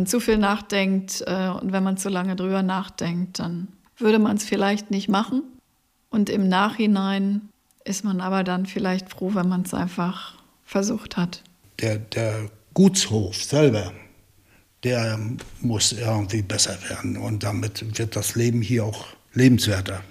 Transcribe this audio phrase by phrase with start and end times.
[0.00, 3.68] Man zu viel nachdenkt äh, und wenn man zu lange drüber nachdenkt, dann
[3.98, 5.42] würde man es vielleicht nicht machen.
[6.08, 7.50] Und im Nachhinein
[7.84, 11.42] ist man aber dann vielleicht froh, wenn man es einfach versucht hat.
[11.80, 13.92] Der, der Gutshof selber,
[14.84, 15.18] der
[15.60, 19.04] muss irgendwie besser werden und damit wird das Leben hier auch
[19.34, 20.02] lebenswerter.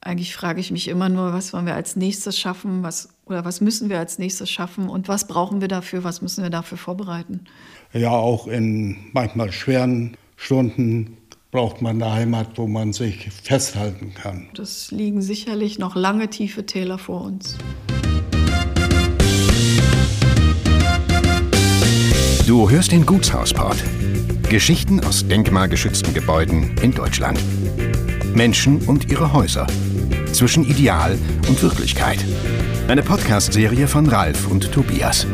[0.00, 3.60] Eigentlich frage ich mich immer nur, was wollen wir als nächstes schaffen, was oder was
[3.60, 7.46] müssen wir als nächstes schaffen und was brauchen wir dafür, was müssen wir dafür vorbereiten?
[7.92, 11.16] Ja, auch in manchmal schweren Stunden
[11.50, 14.48] braucht man eine Heimat, wo man sich festhalten kann.
[14.54, 17.56] Das liegen sicherlich noch lange tiefe Täler vor uns.
[22.46, 23.82] Du hörst den Gutshausport.
[24.48, 27.40] Geschichten aus denkmalgeschützten Gebäuden in Deutschland.
[28.34, 29.66] Menschen und ihre Häuser.
[30.32, 32.24] Zwischen Ideal und Wirklichkeit.
[32.86, 35.26] Eine Podcast-Serie von Ralf und Tobias.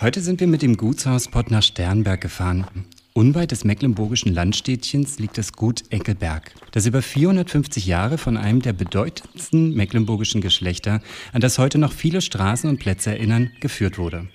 [0.00, 2.64] Heute sind wir mit dem Gutshauspott nach Sternberg gefahren.
[3.14, 8.74] Unweit des mecklenburgischen Landstädtchens liegt das Gut Eckelberg, das über 450 Jahre von einem der
[8.74, 11.00] bedeutendsten mecklenburgischen Geschlechter,
[11.32, 14.28] an das heute noch viele Straßen und Plätze erinnern, geführt wurde.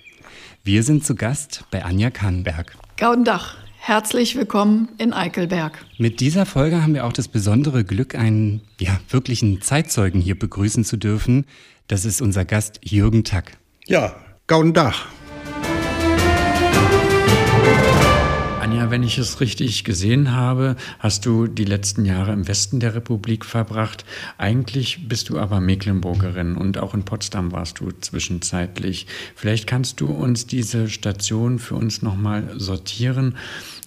[0.64, 2.76] Wir sind zu Gast bei Anja Kannenberg.
[2.98, 5.82] Gaudendach, herzlich willkommen in Eickelberg.
[5.96, 10.84] Mit dieser Folge haben wir auch das besondere Glück, einen ja, wirklichen Zeitzeugen hier begrüßen
[10.84, 11.46] zu dürfen.
[11.88, 13.56] Das ist unser Gast Jürgen Tack.
[13.86, 14.14] Ja,
[14.46, 15.06] Gaudendach.
[15.06, 15.23] Anja,
[18.94, 23.44] wenn ich es richtig gesehen habe, hast du die letzten Jahre im Westen der Republik
[23.44, 24.04] verbracht.
[24.38, 29.08] Eigentlich bist du aber Mecklenburgerin und auch in Potsdam warst du zwischenzeitlich.
[29.34, 33.34] Vielleicht kannst du uns diese Station für uns nochmal sortieren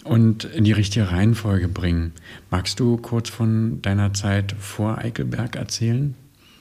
[0.03, 2.11] und in die richtige Reihenfolge bringen.
[2.51, 6.15] Magst du kurz von deiner Zeit vor Eickelberg erzählen?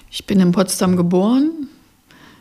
[0.08, 1.50] Ich bin in Potsdam geboren.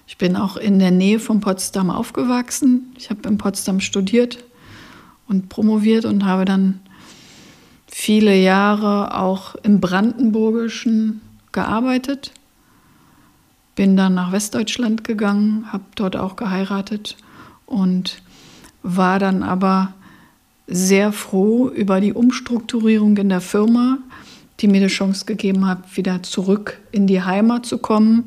[0.06, 2.94] Ich bin auch in der Nähe von Potsdam aufgewachsen.
[2.96, 4.44] Ich habe in Potsdam studiert
[5.28, 6.80] und promoviert und habe dann
[7.88, 11.22] viele Jahre auch im Brandenburgischen
[11.52, 12.32] gearbeitet.
[13.76, 17.18] Bin dann nach Westdeutschland gegangen, habe dort auch geheiratet
[17.66, 18.22] und
[18.84, 19.94] war dann aber
[20.68, 23.98] sehr froh über die Umstrukturierung in der Firma,
[24.60, 28.26] die mir die Chance gegeben hat, wieder zurück in die Heimat zu kommen.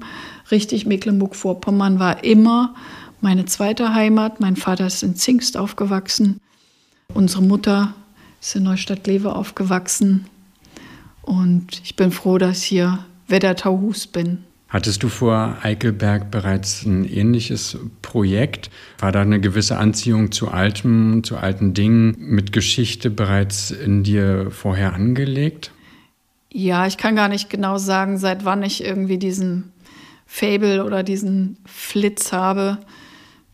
[0.51, 2.75] Richtig, Mecklenburg-Vorpommern war immer
[3.21, 4.41] meine zweite Heimat.
[4.41, 6.41] Mein Vater ist in Zingst aufgewachsen.
[7.19, 7.95] Unsere Mutter
[8.41, 10.27] ist in Neustadt-Lewe aufgewachsen
[11.23, 14.45] und ich bin froh, dass ich hier Weddertauhus bin.
[14.69, 18.71] Hattest du vor Eickelberg bereits ein ähnliches Projekt?
[19.01, 24.53] War da eine gewisse Anziehung zu altem, zu alten Dingen mit Geschichte bereits in dir
[24.53, 25.73] vorher angelegt?
[26.53, 29.73] Ja, ich kann gar nicht genau sagen, seit wann ich irgendwie diesen
[30.25, 32.79] Fable oder diesen Flitz habe,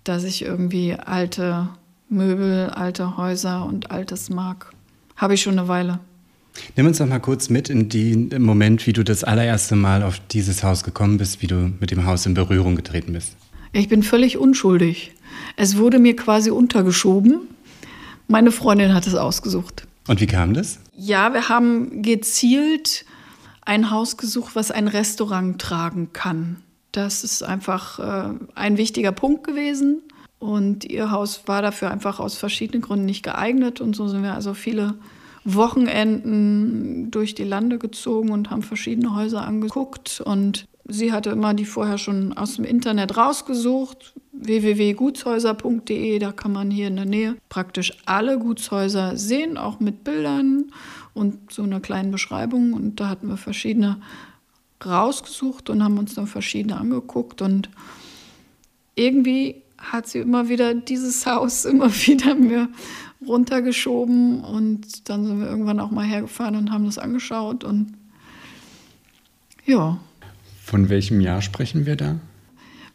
[0.05, 1.71] dass ich irgendwie alte
[2.09, 4.73] Möbel, alte Häuser und altes Mark.
[5.17, 6.01] Habe ich schon eine Weile.
[6.77, 10.21] Nimm uns doch mal kurz mit in den Moment, wie du das allererste Mal auf
[10.31, 13.37] dieses Haus gekommen bist, wie du mit dem Haus in Berührung getreten bist.
[13.73, 15.13] Ich bin völlig unschuldig.
[15.57, 17.41] Es wurde mir quasi untergeschoben.
[18.29, 19.87] Meine Freundin hat es ausgesucht.
[20.07, 20.79] Und wie kam das?
[20.97, 23.05] Ja, wir haben gezielt
[23.63, 26.59] ein Haus gesucht, was ein Restaurant tragen kann.
[26.93, 30.03] Das ist einfach äh, ein wichtiger Punkt gewesen.
[30.45, 33.81] Und ihr Haus war dafür einfach aus verschiedenen Gründen nicht geeignet.
[33.81, 34.93] Und so sind wir also viele
[35.43, 40.21] Wochenenden durch die Lande gezogen und haben verschiedene Häuser angeguckt.
[40.21, 46.19] Und sie hatte immer die vorher schon aus dem Internet rausgesucht, www.gutshäuser.de.
[46.19, 50.73] Da kann man hier in der Nähe praktisch alle Gutshäuser sehen, auch mit Bildern
[51.15, 52.75] und so einer kleinen Beschreibung.
[52.75, 53.97] Und da hatten wir verschiedene
[54.85, 57.41] rausgesucht und haben uns dann verschiedene angeguckt.
[57.41, 57.71] Und
[58.95, 62.69] irgendwie hat sie immer wieder dieses Haus immer wieder mir
[63.27, 67.95] runtergeschoben und dann sind wir irgendwann auch mal hergefahren und haben das angeschaut und
[69.65, 69.99] ja.
[70.63, 72.19] Von welchem Jahr sprechen wir da?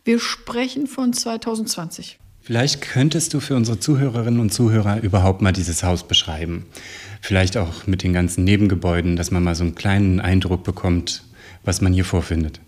[0.03, 2.19] Wir sprechen von 2020.
[2.41, 6.65] Vielleicht könntest du für unsere Zuhörerinnen und Zuhörer überhaupt mal dieses Haus beschreiben.
[7.21, 11.23] Vielleicht auch mit den ganzen Nebengebäuden, dass man mal so einen kleinen Eindruck bekommt,
[11.63, 12.59] was man hier vorfindet.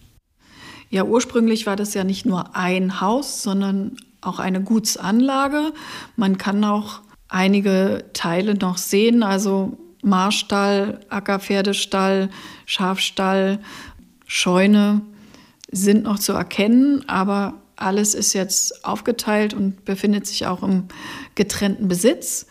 [0.91, 5.73] Ja, ursprünglich war das ja nicht nur ein Haus, sondern auch eine Gutsanlage.
[6.15, 12.29] Man kann auch einige Teile noch sehen, also Marstall, Ackerpferdestall,
[12.65, 13.59] Schafstall,
[14.25, 15.01] Scheune
[15.71, 20.85] sind noch zu erkennen, aber alles ist jetzt aufgeteilt und befindet sich auch im
[21.35, 22.45] getrennten Besitz.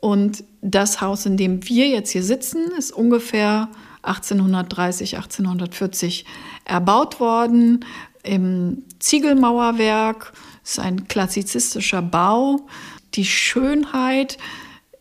[0.00, 3.68] Und das Haus, in dem wir jetzt hier sitzen, ist ungefähr
[4.02, 6.24] 1830, 1840
[6.64, 7.84] erbaut worden
[8.22, 10.32] im Ziegelmauerwerk.
[10.66, 12.66] Es ist ein klassizistischer Bau.
[13.14, 14.36] Die Schönheit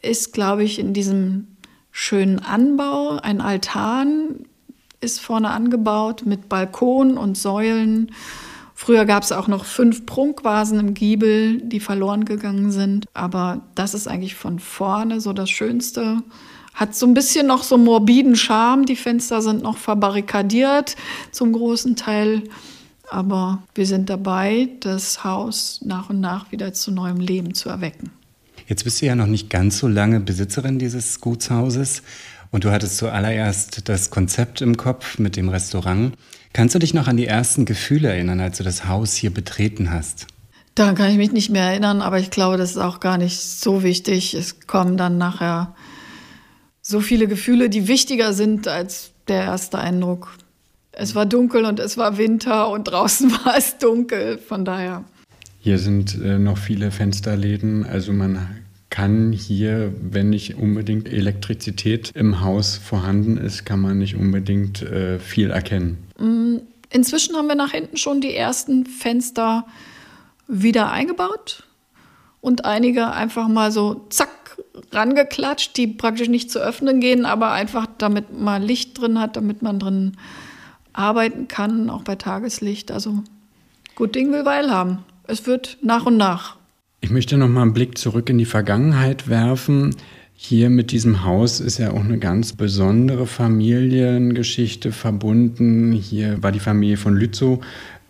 [0.04, 1.48] ist, glaube ich, in diesem
[1.90, 3.18] schönen Anbau.
[3.18, 4.46] Ein Altan
[5.02, 8.12] ist vorne angebaut mit Balkon und Säulen.
[8.76, 13.08] Früher gab es auch noch fünf Prunkvasen im Giebel, die verloren gegangen sind.
[13.16, 16.22] Aber das ist eigentlich von vorne so das Schönste.
[16.76, 18.86] Hat so ein bisschen noch so morbiden Charme.
[18.86, 20.96] Die Fenster sind noch verbarrikadiert
[21.32, 22.44] zum großen Teil.
[23.10, 28.12] Aber wir sind dabei, das Haus nach und nach wieder zu neuem Leben zu erwecken.
[28.68, 32.02] Jetzt bist du ja noch nicht ganz so lange Besitzerin dieses Gutshauses
[32.52, 36.16] und du hattest zuallererst das Konzept im Kopf mit dem Restaurant.
[36.54, 39.92] Kannst du dich noch an die ersten Gefühle erinnern, als du das Haus hier betreten
[39.92, 40.28] hast?
[40.74, 43.40] Daran kann ich mich nicht mehr erinnern, aber ich glaube, das ist auch gar nicht
[43.40, 44.34] so wichtig.
[44.34, 45.76] Es kommen dann nachher
[46.82, 50.38] so viele Gefühle, die wichtiger sind als der erste Eindruck.
[50.98, 55.04] Es war dunkel und es war Winter und draußen war es dunkel, von daher.
[55.60, 58.48] Hier sind äh, noch viele Fensterläden, also man
[58.90, 65.20] kann hier, wenn nicht unbedingt Elektrizität im Haus vorhanden ist, kann man nicht unbedingt äh,
[65.20, 65.98] viel erkennen.
[66.18, 66.58] Mm,
[66.92, 69.66] inzwischen haben wir nach hinten schon die ersten Fenster
[70.48, 71.64] wieder eingebaut
[72.42, 74.30] und einige einfach mal so zack
[74.92, 79.62] rangeklatscht, die praktisch nicht zu öffnen gehen, aber einfach damit man Licht drin hat, damit
[79.62, 80.18] man drin
[80.98, 82.92] arbeiten kann, auch bei Tageslicht.
[82.92, 83.24] Also
[83.96, 86.58] gut Ding will Weil haben es wird nach und nach.
[87.02, 89.96] Ich möchte noch mal einen Blick zurück in die Vergangenheit werfen.
[90.34, 95.94] Hier mit diesem Haus ist ja auch eine ganz besondere Familiengeschichte verbunden.
[95.94, 97.64] Hier war die Familie von Lützow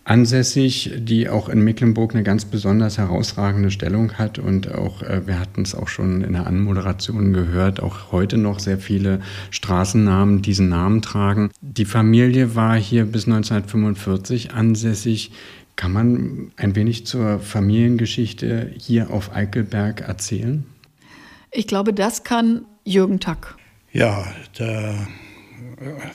[0.06, 4.40] ansässig, die auch in Mecklenburg eine ganz besonders herausragende Stellung hat.
[4.40, 8.60] Und auch, äh, wir hatten es auch schon in der Anmoderation gehört, auch heute noch
[8.60, 9.20] sehr viele
[9.50, 11.50] Straßennamen diesen Namen tragen.
[11.62, 15.32] Die Familie war hier bis 1945 ansässig.
[15.76, 20.66] Kann man ein wenig zur Familiengeschichte hier auf Eickelberg erzählen?
[21.52, 23.56] Ich glaube, das kann Jürgen Tack.
[23.92, 24.26] Ja,
[24.60, 25.08] der,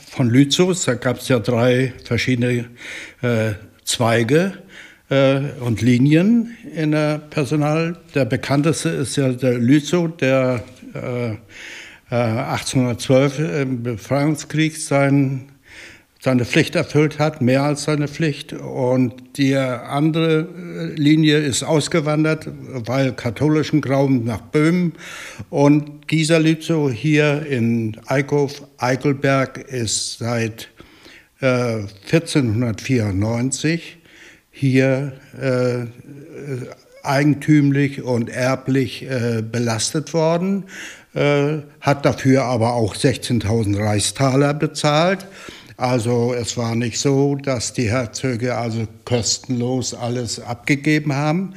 [0.07, 2.69] von Lützow, da gab es ja drei verschiedene
[3.21, 3.53] äh,
[3.91, 4.53] Zweige
[5.09, 7.97] äh, und Linien in der Personal.
[8.15, 15.51] Der bekannteste ist ja der Lützow, der äh, 1812 äh, im Befreiungskrieg sein
[16.23, 18.53] seine Pflicht erfüllt hat, mehr als seine Pflicht.
[18.53, 22.47] Und die andere äh, Linie ist ausgewandert,
[22.85, 24.93] weil katholischen Glauben nach Böhmen.
[25.49, 30.69] Und Gieserlützow hier in Eickhof, Eickelberg ist seit
[31.41, 33.97] äh, 1494
[34.51, 35.85] hier äh,
[37.03, 40.65] eigentümlich und erblich äh, belastet worden,
[41.13, 45.25] äh, hat dafür aber auch 16.000 Reichstaler bezahlt.
[45.77, 51.55] Also es war nicht so, dass die Herzöge also kostenlos alles abgegeben haben.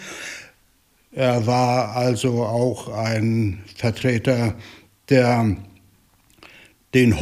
[1.13, 4.55] Er war also auch ein Vertreter
[5.11, 5.57] der
[6.95, 7.21] den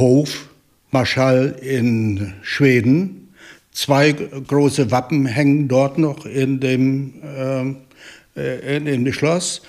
[0.92, 3.32] Hofmarschall in Schweden.
[3.72, 7.14] Zwei große Wappen hängen dort noch in dem,
[8.36, 9.62] äh, in, in dem Schloss.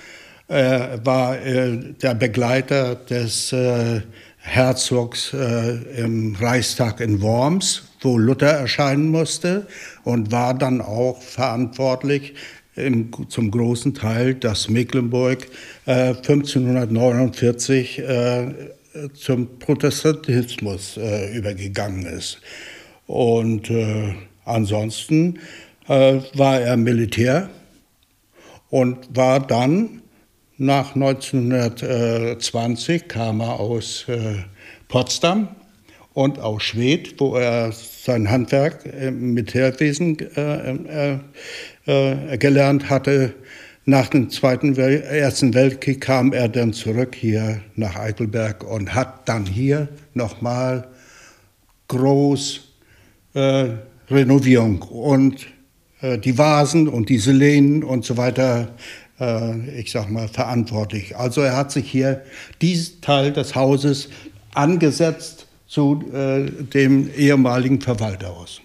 [0.50, 4.02] Er war äh, der Begleiter des äh,
[4.40, 9.66] Herzogs äh, im Reichstag in Worms, wo Luther erscheinen musste
[10.04, 12.34] und war dann auch verantwortlich
[12.76, 15.48] im, zum großen Teil, dass Mecklenburg
[15.86, 18.48] äh, 1549 äh,
[19.14, 22.40] zum Protestantismus äh, übergegangen ist.
[23.08, 24.14] Und äh,
[24.46, 25.40] ansonsten
[25.88, 27.50] äh, war er Militär
[28.70, 30.02] und war dann
[30.58, 34.36] nach 1920 kam er aus äh,
[34.88, 35.50] Potsdam
[36.14, 41.18] und aus Schwedt, wo er sein Handwerk im Militärwesen äh,
[41.86, 43.34] äh, gelernt hatte.
[43.86, 49.28] Nach dem Zweiten Wel Ersten Weltkrieg kam er dann zurück hier nach Eichelberg und hat
[49.28, 50.88] dann hier nochmal
[51.90, 52.62] groß
[53.34, 53.70] äh,
[54.10, 55.48] Renovierung und
[56.02, 58.70] äh, die Vasen und diese Lehnen und so weiter
[59.20, 61.16] äh, ich sag mal, verantwortlich.
[61.18, 62.24] Also er hat sich hier
[62.62, 64.10] diesen Teil des Hauses
[64.54, 68.62] angesetzt zu äh, dem ehemaligen Verwalterhaus.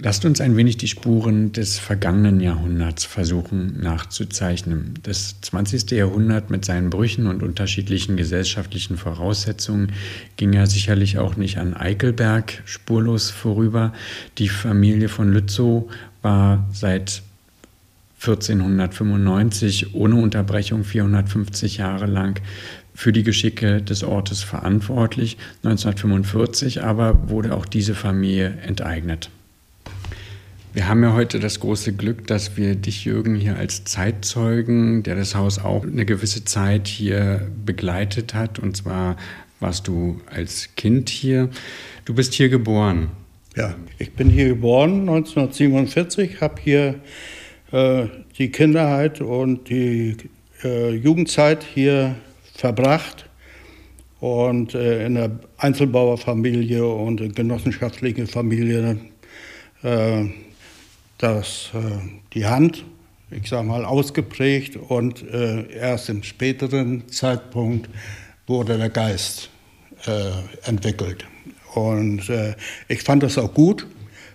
[0.00, 4.94] Lasst uns ein wenig die Spuren des vergangenen Jahrhunderts versuchen nachzuzeichnen.
[5.02, 5.90] Das 20.
[5.90, 9.90] Jahrhundert mit seinen Brüchen und unterschiedlichen gesellschaftlichen Voraussetzungen
[10.36, 13.92] ging ja sicherlich auch nicht an Eickelberg spurlos vorüber.
[14.38, 15.90] Die Familie von Lützow
[16.22, 17.22] war seit
[18.20, 22.40] 1495 ohne Unterbrechung 450 Jahre lang
[22.94, 25.38] für die Geschicke des Ortes verantwortlich.
[25.64, 29.30] 1945 aber wurde auch diese Familie enteignet.
[30.74, 35.16] Wir haben ja heute das große Glück, dass wir dich, Jürgen, hier als Zeitzeugen, der
[35.16, 38.58] das Haus auch eine gewisse Zeit hier begleitet hat.
[38.58, 39.16] Und zwar
[39.60, 41.48] warst du als Kind hier.
[42.04, 43.08] Du bist hier geboren.
[43.56, 47.00] Ja, ich bin hier geboren 1947, habe hier
[47.72, 48.06] äh,
[48.38, 50.16] die Kinderheit und die
[50.62, 52.14] äh, Jugendzeit hier
[52.54, 53.28] verbracht
[54.20, 58.98] und äh, in einer Einzelbauerfamilie und genossenschaftlichen Familie
[61.18, 61.78] äh, das, äh,
[62.32, 62.84] die Hand,
[63.30, 67.88] ich sage mal, ausgeprägt und äh, erst im späteren Zeitpunkt
[68.46, 69.50] wurde der Geist
[70.06, 70.30] äh,
[70.68, 71.26] entwickelt.
[71.74, 72.54] Und äh,
[72.88, 73.86] ich fand es auch gut,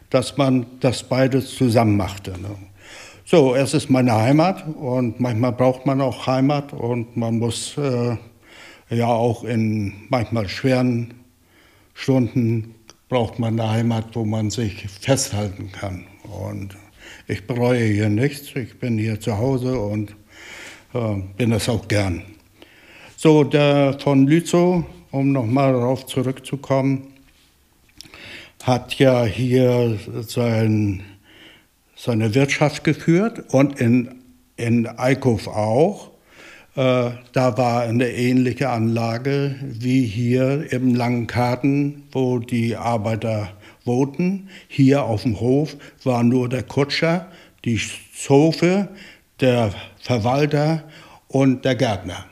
[0.10, 2.32] dass man das beides zusammen machte.
[2.32, 2.56] Ne?
[3.26, 8.18] So, es ist meine Heimat und manchmal braucht man auch Heimat und man muss äh,
[8.90, 11.14] ja auch in manchmal schweren
[11.96, 12.76] Stunden
[13.10, 16.06] braucht man eine Heimat, wo man sich festhalten kann.
[16.24, 16.76] Und
[17.28, 18.56] ich bereue hier nichts.
[18.56, 20.16] Ich bin hier zu Hause und
[20.94, 22.24] äh, bin das auch gern.
[23.16, 27.08] So, der von Lützow, um nochmal darauf zurückzukommen,
[28.64, 31.04] hat ja hier sein,
[31.96, 34.16] seine Wirtschaft geführt und in,
[34.58, 36.12] in Eickhof auch.
[36.76, 43.50] Äh, da war eine ähnliche Anlage wie hier im Langenkarten, wo die Arbeiter
[43.86, 44.50] wohnten.
[44.68, 47.32] Hier auf dem Hof war nur der Kutscher,
[47.66, 47.80] die
[48.16, 48.90] Zofe,
[49.40, 50.84] der Verwalter
[51.28, 52.26] und der Gärtner.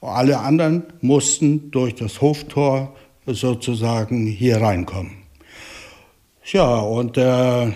[0.00, 2.94] Alle anderen mussten durch das Hoftor
[3.26, 5.12] sozusagen hier reinkommen.
[6.44, 7.74] Ja, und er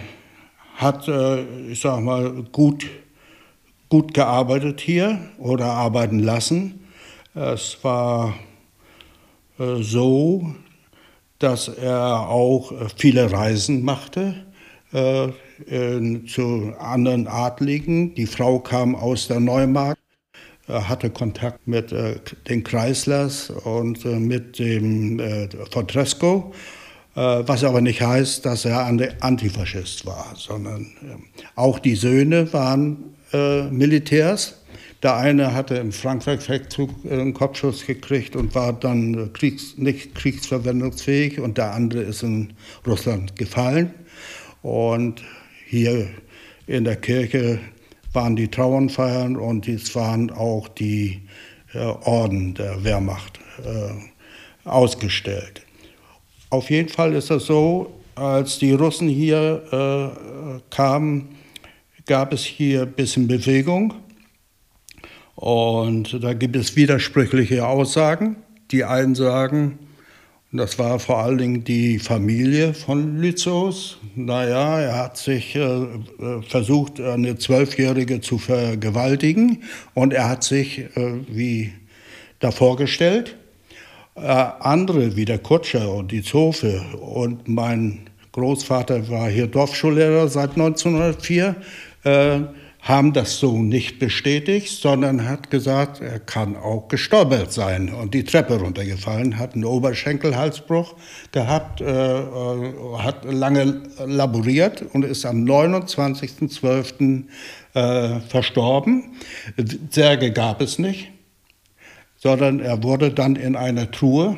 [0.77, 2.87] hat, äh, ich sag mal, gut,
[3.89, 6.87] gut gearbeitet hier oder arbeiten lassen.
[7.35, 8.35] Es war
[9.59, 10.55] äh, so,
[11.43, 14.35] dass er auch äh, viele Reisen machte
[14.93, 15.29] äh,
[16.27, 18.15] zu anderen Adligen.
[18.15, 20.01] Die Frau kam aus der Neumarkt,
[20.69, 22.17] hatte Kontakt mit äh,
[22.49, 26.53] den Kreislers und äh, mit dem äh, Fortresco,
[27.15, 28.87] äh, was aber nicht heißt, dass er
[29.21, 30.93] Antifaschist war, sondern
[31.57, 33.15] auch die Söhne waren
[33.71, 34.62] Militärs
[35.03, 41.59] der eine hatte im Frankreich-Feldzug einen Kopfschuss gekriegt und war dann kriegs-, nicht kriegsverwendungsfähig und
[41.59, 42.53] der andere ist in
[42.87, 43.93] Russland gefallen.
[44.63, 45.23] Und
[45.67, 46.09] hier
[46.67, 47.59] in der Kirche
[48.13, 51.23] waren die Trauernfeiern und es waren auch die
[51.75, 55.63] äh, Orden der Wehrmacht äh, ausgestellt.
[56.51, 61.37] Auf jeden Fall ist es so, als die Russen hier äh, kamen,
[62.07, 63.95] gab es hier ein bisschen Bewegung.
[65.43, 68.37] Und da gibt es widersprüchliche Aussagen.
[68.71, 69.81] Die einen sagen,
[70.53, 73.99] das war vor allen Dingen die Familie von Lützows.
[74.15, 75.89] Naja, er hat sich äh,
[76.47, 81.73] versucht, eine Zwölfjährige zu vergewaltigen und er hat sich äh, wie
[82.39, 83.35] da vorgestellt.
[84.15, 90.53] Äh, andere wie der Kutscher und die Zofe und mein Großvater war hier Dorfschullehrer seit
[90.53, 91.57] 1904.
[92.83, 98.25] Haben das so nicht bestätigt, sondern hat gesagt, er kann auch gestolpert sein und die
[98.25, 100.97] Treppe runtergefallen, hat einen Oberschenkelhalsbruch
[101.31, 107.25] gehabt, äh, äh hat lange laboriert und ist am 29.12.
[107.75, 109.13] Äh, verstorben.
[109.89, 111.09] Särge gab es nicht,
[112.17, 114.37] sondern er wurde dann in einer Truhe,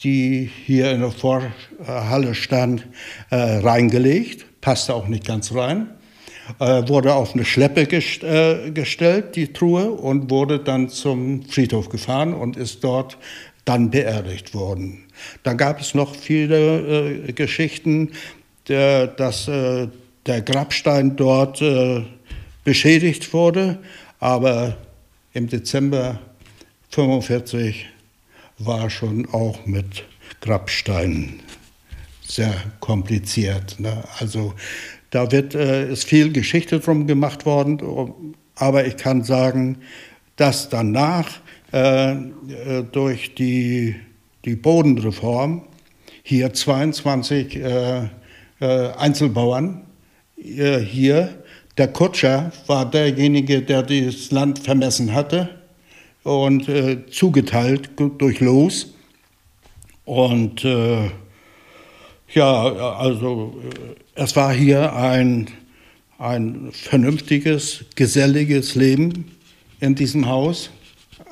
[0.00, 2.88] die hier in der Vorhalle stand,
[3.30, 5.95] äh, reingelegt, passte auch nicht ganz rein
[6.58, 11.88] äh, wurde auf eine Schleppe gest äh, gestellt, die Truhe, und wurde dann zum Friedhof
[11.88, 13.18] gefahren und ist dort
[13.64, 15.04] dann beerdigt worden.
[15.42, 18.12] Dann gab es noch viele äh, Geschichten,
[18.68, 19.88] der, dass äh,
[20.26, 22.02] der Grabstein dort äh,
[22.64, 23.78] beschädigt wurde,
[24.18, 24.76] aber
[25.32, 26.18] im Dezember
[26.90, 27.86] 1945
[28.58, 30.04] war schon auch mit
[30.40, 31.40] Grabsteinen
[32.22, 33.78] sehr kompliziert.
[33.78, 34.02] Ne?
[34.18, 34.54] Also
[35.10, 39.78] da wird, äh, ist viel Geschichte drum gemacht worden, Aber ich kann sagen,
[40.36, 41.28] dass danach
[41.72, 43.96] äh, äh durch die,
[44.44, 45.62] die Bodenreform
[46.22, 48.08] hier 22 äh,
[48.60, 49.82] äh, Einzelbauern
[50.36, 51.42] äh, hier,
[51.78, 55.50] der Kutscher war derjenige, der das Land vermessen hatte
[56.24, 56.68] und
[57.10, 58.94] zugeteilt durch Los.
[60.06, 60.64] Und
[62.32, 62.62] ja,
[62.96, 63.54] also
[64.16, 65.48] es war hier ein
[66.18, 69.36] ein vernünftiges, geselliges Leben
[69.80, 70.70] in diesem Haus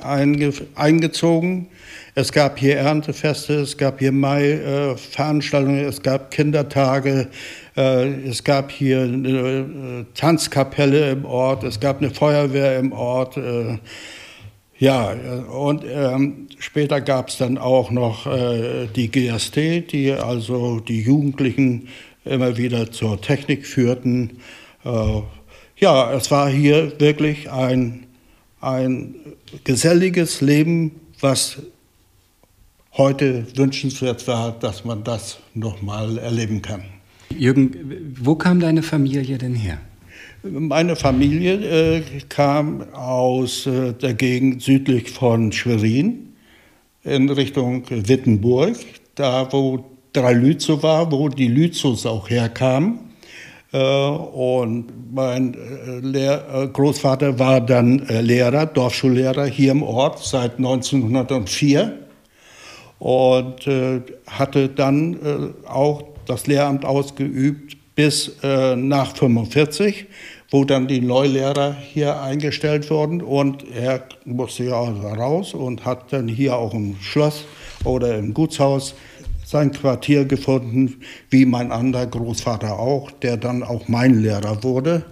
[0.00, 1.68] einge eingezogen.
[2.14, 7.28] Es gab hier Erntefeste, es gab hier Mai-Veranstaltungen, äh, es gab Kindertage,
[7.76, 13.38] äh, es gab hier eine äh, Tanzkapelle im Ort, es gab eine Feuerwehr im Ort.
[13.38, 13.78] Äh,
[14.76, 15.12] ja,
[15.50, 21.88] und ähm, später gab es dann auch noch äh, die GST, die also die Jugendlichen
[22.24, 24.38] immer wieder zur Technik führten.
[24.84, 25.22] Äh,
[25.76, 28.06] ja, es war hier wirklich ein,
[28.60, 29.14] ein
[29.64, 31.58] geselliges Leben, was
[32.96, 36.84] heute wünschenswert war, dass man das nochmal erleben kann.
[37.36, 39.78] Jürgen, wo kam deine Familie denn her?
[40.42, 41.54] Meine Familie
[41.96, 46.34] äh, kam aus äh, der Gegend südlich von Schwerin
[47.02, 48.76] in Richtung Wittenburg,
[49.14, 53.00] da wo Drei-Lützow war, wo die Lützows auch herkamen.
[53.74, 60.58] Äh, und mein äh, Lehr äh, Großvater war dann Lehrer, Dorfschullehrer hier im Ort seit
[60.58, 61.98] 1904
[63.00, 63.68] und
[64.26, 70.06] hatte dann auch das Lehramt ausgeübt bis nach 45,
[70.50, 76.28] wo dann die Neulehrer hier eingestellt wurden und er musste ja raus und hat dann
[76.28, 77.44] hier auch im Schloss
[77.84, 78.94] oder im Gutshaus
[79.54, 80.96] sein Quartier gefunden,
[81.30, 85.04] wie mein anderer Großvater auch, der dann auch mein Lehrer wurde.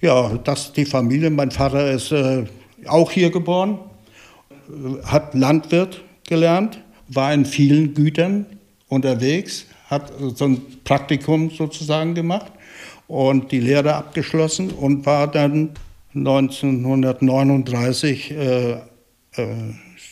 [0.00, 1.28] Ja, das die Familie.
[1.28, 2.44] Mein Vater ist äh,
[2.86, 3.78] auch hier geboren,
[5.04, 8.46] hat Landwirt gelernt, war in vielen Gütern
[8.88, 12.52] unterwegs, hat so ein Praktikum sozusagen gemacht
[13.08, 15.72] und die Lehre abgeschlossen und war dann
[16.14, 18.78] 1939 äh, äh,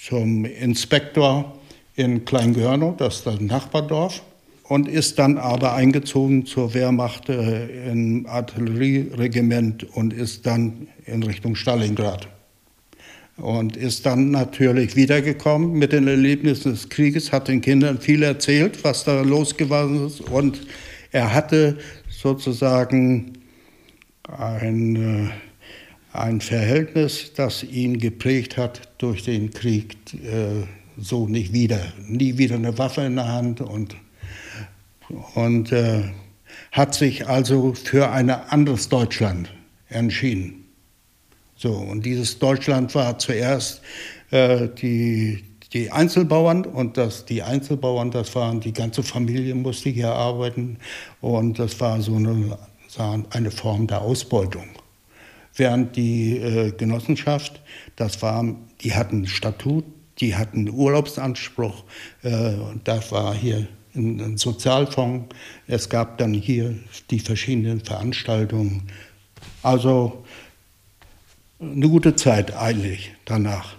[0.07, 1.58] zum Inspektor
[1.99, 4.23] in Kleingörnow, das ist das Nachbardorf,
[4.63, 11.57] und ist dann aber eingezogen zur Wehrmacht äh, im Artillerieregiment und ist dann in Richtung
[11.57, 12.29] Stalingrad.
[13.37, 18.85] Und ist dann natürlich wiedergekommen mit den Erlebnissen des Krieges, hat den Kindern viel erzählt,
[18.85, 20.21] was da losgeworden ist.
[20.21, 20.61] Und
[21.11, 21.79] er hatte
[22.11, 23.33] sozusagen
[24.25, 25.31] ein, äh,
[26.17, 29.97] ein Verhältnis, das ihn geprägt hat durch den Krieg.
[30.15, 31.81] Äh, so nicht wieder.
[32.07, 33.97] Nie wieder eine Waffe in der Hand und,
[35.35, 36.05] und äh,
[36.73, 39.53] hat sich also für ein anderes Deutschland
[39.89, 40.65] entschieden.
[41.57, 43.83] So, und dieses Deutschland war zuerst
[44.31, 50.13] äh, die, die Einzelbauern und das, die Einzelbauern, das waren, die ganze Familie musste hier
[50.13, 50.79] arbeiten
[51.21, 52.59] und das war so eine,
[53.31, 54.69] eine Form der Ausbeutung.
[55.57, 57.61] Während die äh, Genossenschaft,
[57.97, 58.45] das war,
[58.83, 59.85] die hatten Statut,
[60.21, 61.85] die hatten Urlaubsanspruch.
[62.23, 62.53] Äh,
[62.85, 65.35] das war hier ein Sozialfonds.
[65.67, 66.75] Es gab dann hier
[67.11, 68.85] die verschiedenen Veranstaltungen.
[69.63, 70.25] Also
[71.61, 73.75] eine gute Zeit eigentlich danach.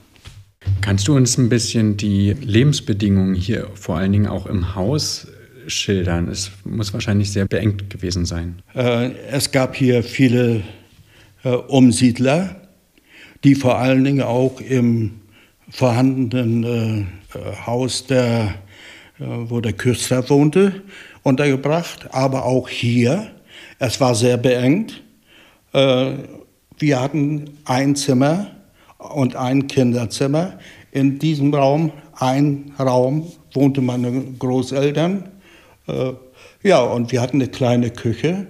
[0.81, 5.27] Kannst du uns ein bisschen die Lebensbedingungen hier, vor allen Dingen auch im Haus,
[5.67, 6.27] schildern?
[6.27, 8.61] Es muss wahrscheinlich sehr beengt gewesen sein.
[8.75, 10.63] Äh, es gab hier viele
[11.43, 12.67] äh, Umsiedler,
[13.43, 15.18] die vor allen Dingen auch im
[15.69, 16.63] vorhandenen
[17.33, 18.55] äh, Haus, der,
[19.19, 20.81] äh, wo der Küster wohnte,
[21.23, 23.31] untergebracht, aber auch hier.
[23.77, 25.01] Es war sehr beengt.
[25.73, 26.13] Äh,
[26.77, 28.51] wir hatten ein Zimmer
[28.97, 30.59] und ein Kinderzimmer.
[30.91, 35.29] In diesem Raum, ein Raum, wohnte meine Großeltern.
[35.87, 36.13] Äh,
[36.63, 38.47] ja, und wir hatten eine kleine Küche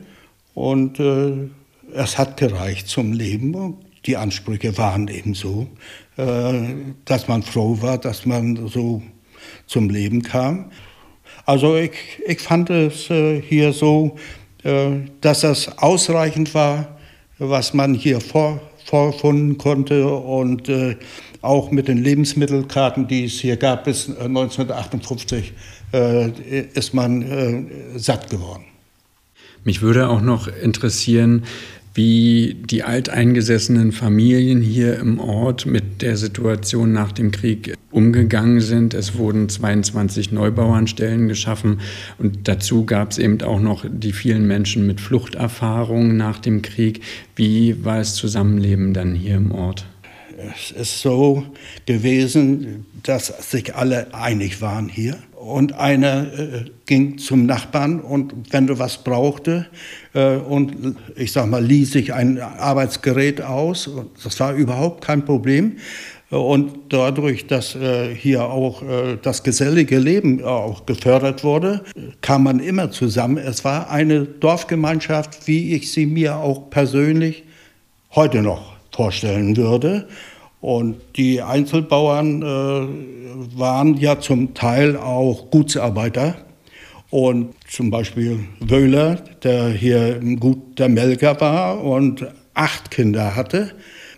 [0.53, 1.49] und äh,
[1.93, 3.75] es hat gereicht zum Leben.
[4.05, 5.67] Die Ansprüche waren eben so.
[6.19, 9.01] Äh, dass man froh war, dass man so
[9.67, 10.69] zum Leben kam.
[11.45, 11.91] Also ich,
[12.27, 14.17] ich fand es äh, hier so,
[14.63, 16.99] äh, dass das ausreichend war,
[17.38, 20.69] was man hier vor, vorfinden konnte und
[21.41, 25.53] auch mit den Lebensmittelkarten, die es hier gab bis 1958,
[26.73, 28.65] ist man satt geworden.
[29.63, 31.45] Mich würde auch noch interessieren,
[31.93, 38.93] wie die alteingesessenen Familien hier im Ort mit der Situation nach dem Krieg umgegangen sind.
[38.93, 41.82] Es wurden 22 Neubauernstellen geschaffen
[42.17, 47.02] und dazu gab es eben auch noch die vielen Menschen mit Fluchterfahrungen nach dem Krieg.
[47.36, 49.86] Wie war das Zusammenleben dann hier im Ort?
[50.56, 51.43] Es ist so
[51.86, 55.17] gewesen, dass sich alle einig waren hier.
[55.49, 59.65] Und einer äh, ging zum Nachbarn und wenn du was brauchte
[60.13, 63.89] äh, und ich sag mal, ließ sich ein Arbeitsgerät aus,
[64.23, 65.77] das war überhaupt kein Problem.
[66.29, 71.83] Und dadurch, dass äh, hier auch äh, das gesellige Leben auch gefördert wurde,
[72.21, 73.38] kam man immer zusammen.
[73.38, 77.45] Es war eine Dorfgemeinschaft, wie ich sie mir auch persönlich
[78.12, 80.07] heute noch vorstellen würde.
[80.61, 86.35] Und die Einzelbauern äh, waren ja zum Teil auch Gutsarbeiter.
[87.09, 93.71] Und zum Beispiel Wöhler, der hier im Gut der Melker war und acht Kinder hatte,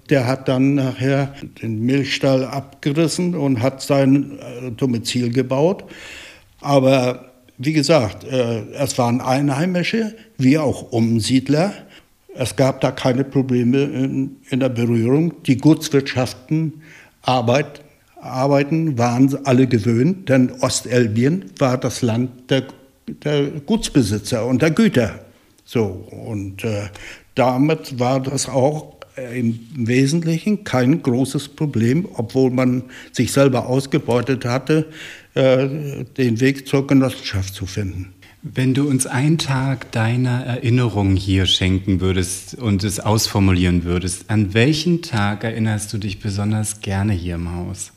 [0.10, 5.86] der hat dann nachher den Milchstall abgerissen und hat sein äh, Domizil gebaut.
[6.60, 11.74] Aber wie gesagt, äh, es waren Einheimische wie auch Umsiedler.
[12.34, 15.44] Es gab da keine Probleme in, in der Berührung.
[15.44, 16.82] Die Gutswirtschaften
[17.22, 17.82] Arbeit,
[18.22, 22.64] arbeiten waren alle gewöhnt, denn Ostelbien war das Land der,
[23.24, 25.20] der Gutsbesitzer und der Güter.
[25.66, 26.90] So, und äh,
[27.36, 28.96] damit war das auch
[29.36, 34.88] im Wesentlichen kein großes Problem, obwohl man sich selber ausgebeutet hatte,
[35.34, 38.14] äh, den Weg zur Genossenschaft zu finden.
[38.44, 44.56] Wenn du uns einen Tag deiner Erinnerung hier schenken würdest und es ausformulieren würdest, an
[44.56, 47.92] welchen Tag erinnerst du dich besonders gerne hier im Haus?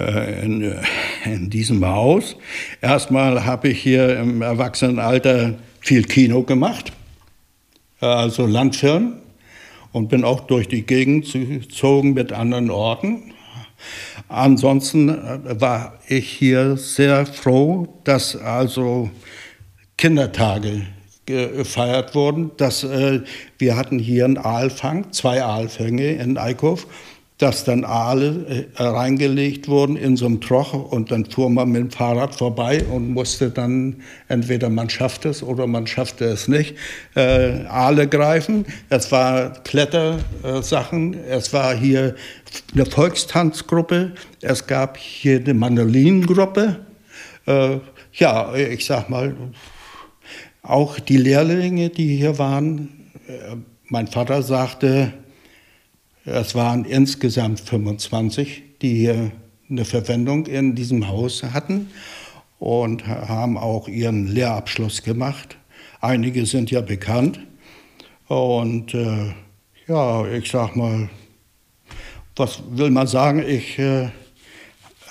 [0.00, 0.80] Äh, in, äh,
[1.26, 2.34] in diesem Haus.
[2.80, 6.90] Erstmal habe ich hier im Erwachsenenalter viel Kino gemacht,
[8.00, 9.16] also Landfilm,
[9.92, 13.34] und bin auch durch die Gegend gezogen mit anderen Orten.
[14.28, 19.10] Ansonsten äh, war ich hier sehr froh, dass also
[20.04, 20.82] Kindertage
[21.24, 22.50] gefeiert wurden.
[22.58, 23.20] Dass, äh,
[23.56, 26.86] wir hatten hier einen Aalfang, zwei Aalfänge in Eickhof,
[27.38, 31.80] dass dann Aale äh, reingelegt wurden in so einem Troch und dann fuhr man mit
[31.80, 36.76] dem Fahrrad vorbei und musste dann entweder man schafft es oder man schaffte es nicht,
[37.16, 38.66] äh, Aale greifen.
[38.90, 42.14] Es war Klettersachen, es war hier
[42.74, 44.12] eine Volkstanzgruppe,
[44.42, 46.80] es gab hier eine Mandolinengruppe.
[47.46, 47.78] Äh,
[48.12, 49.34] ja, ich sag mal,
[50.64, 52.88] auch die Lehrlinge, die hier waren,
[53.28, 53.56] äh,
[53.88, 55.12] mein Vater sagte,
[56.24, 59.30] es waren insgesamt 25, die hier
[59.68, 61.90] eine Verwendung in diesem Haus hatten
[62.58, 65.58] und haben auch ihren Lehrabschluss gemacht.
[66.00, 67.40] Einige sind ja bekannt.
[68.26, 69.34] Und äh,
[69.86, 71.10] ja, ich sag mal,
[72.36, 73.44] was will man sagen?
[73.46, 74.08] Ich äh,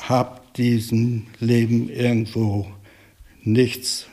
[0.02, 2.68] habe diesem Leben irgendwo
[3.44, 4.08] nichts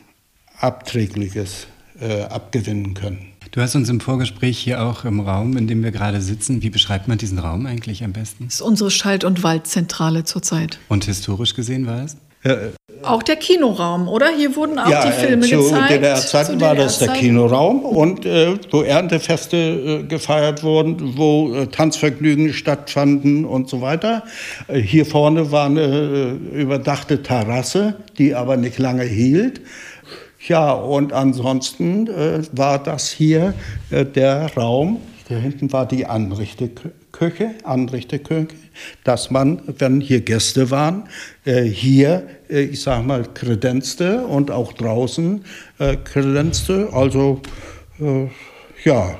[0.60, 1.66] Abträgliches
[2.00, 3.26] äh, abgewinnen können.
[3.52, 6.70] Du hast uns im Vorgespräch hier auch im Raum, in dem wir gerade sitzen, wie
[6.70, 8.44] beschreibt man diesen Raum eigentlich am besten?
[8.44, 10.78] Das ist unsere Schalt- und Waldzentrale zurzeit.
[10.88, 12.16] Und historisch gesehen war es?
[12.42, 12.70] Äh,
[13.02, 14.28] auch der Kinoraum, oder?
[14.36, 15.90] Hier wurden auch ja, die Filme zu gezeigt.
[15.90, 22.52] DDR-Zeiten war das der Kinoraum und äh, wo Erntefeste äh, gefeiert wurden, wo äh, Tanzvergnügen
[22.52, 24.22] stattfanden und so weiter.
[24.68, 25.80] Äh, hier vorne war eine
[26.52, 29.60] äh, überdachte Terrasse, die aber nicht lange hielt.
[30.48, 33.52] Ja, und ansonsten äh, war das hier
[33.90, 35.00] äh, der Raum.
[35.28, 38.48] Da hinten war die Anrichteküche, Anrichteküche,
[39.04, 41.04] dass man, wenn hier Gäste waren,
[41.44, 45.44] äh, hier, äh, ich sag mal, kredenzte und auch draußen
[45.78, 46.88] äh, kredenzte.
[46.92, 47.42] Also,
[48.00, 48.28] äh,
[48.84, 49.18] ja,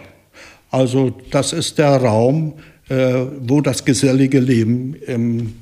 [0.71, 2.55] also das ist der Raum,
[3.43, 5.55] wo das gesellige Leben im,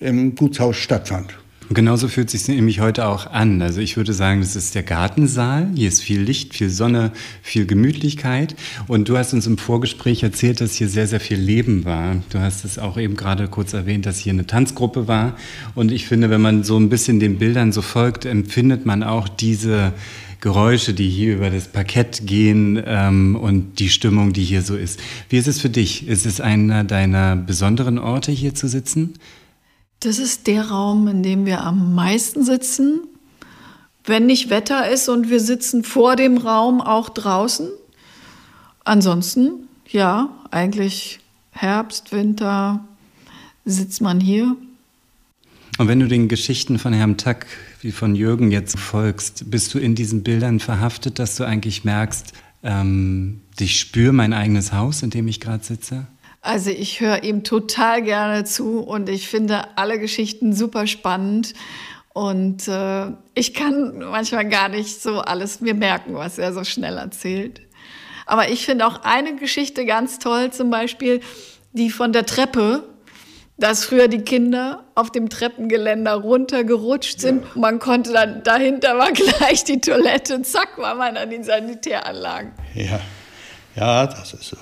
[0.00, 1.32] im Gutshaus stattfand.
[1.70, 3.60] Genauso fühlt sich nämlich heute auch an.
[3.60, 5.68] Also ich würde sagen, das ist der Gartensaal.
[5.74, 7.10] Hier ist viel Licht, viel Sonne,
[7.42, 8.54] viel Gemütlichkeit.
[8.86, 12.16] Und du hast uns im Vorgespräch erzählt, dass hier sehr, sehr viel Leben war.
[12.30, 15.36] Du hast es auch eben gerade kurz erwähnt, dass hier eine Tanzgruppe war.
[15.74, 19.28] Und ich finde, wenn man so ein bisschen den Bildern so folgt, empfindet man auch
[19.28, 19.92] diese
[20.40, 25.00] Geräusche, die hier über das Parkett gehen ähm, und die Stimmung, die hier so ist.
[25.30, 26.06] Wie ist es für dich?
[26.06, 29.14] Ist es einer deiner besonderen Orte, hier zu sitzen?
[30.06, 33.00] Das ist der Raum, in dem wir am meisten sitzen.
[34.04, 37.68] Wenn nicht Wetter ist und wir sitzen vor dem Raum auch draußen.
[38.84, 41.18] Ansonsten, ja, eigentlich
[41.50, 42.84] Herbst, Winter
[43.64, 44.56] sitzt man hier.
[45.76, 47.48] Und wenn du den Geschichten von Herrn Tack
[47.80, 52.32] wie von Jürgen jetzt folgst, bist du in diesen Bildern verhaftet, dass du eigentlich merkst,
[52.62, 56.06] ähm, ich spüre mein eigenes Haus, in dem ich gerade sitze?
[56.46, 61.54] Also ich höre ihm total gerne zu und ich finde alle Geschichten super spannend.
[62.12, 66.98] Und äh, ich kann manchmal gar nicht so alles mir merken, was er so schnell
[66.98, 67.62] erzählt.
[68.26, 71.20] Aber ich finde auch eine Geschichte ganz toll, zum Beispiel
[71.72, 72.84] die von der Treppe,
[73.58, 77.42] dass früher die Kinder auf dem Treppengeländer runtergerutscht sind.
[77.42, 77.60] Ja.
[77.60, 82.52] Man konnte dann, dahinter war gleich die Toilette, zack, war man an den Sanitäranlagen.
[82.74, 83.00] Ja,
[83.74, 84.56] ja, das ist so.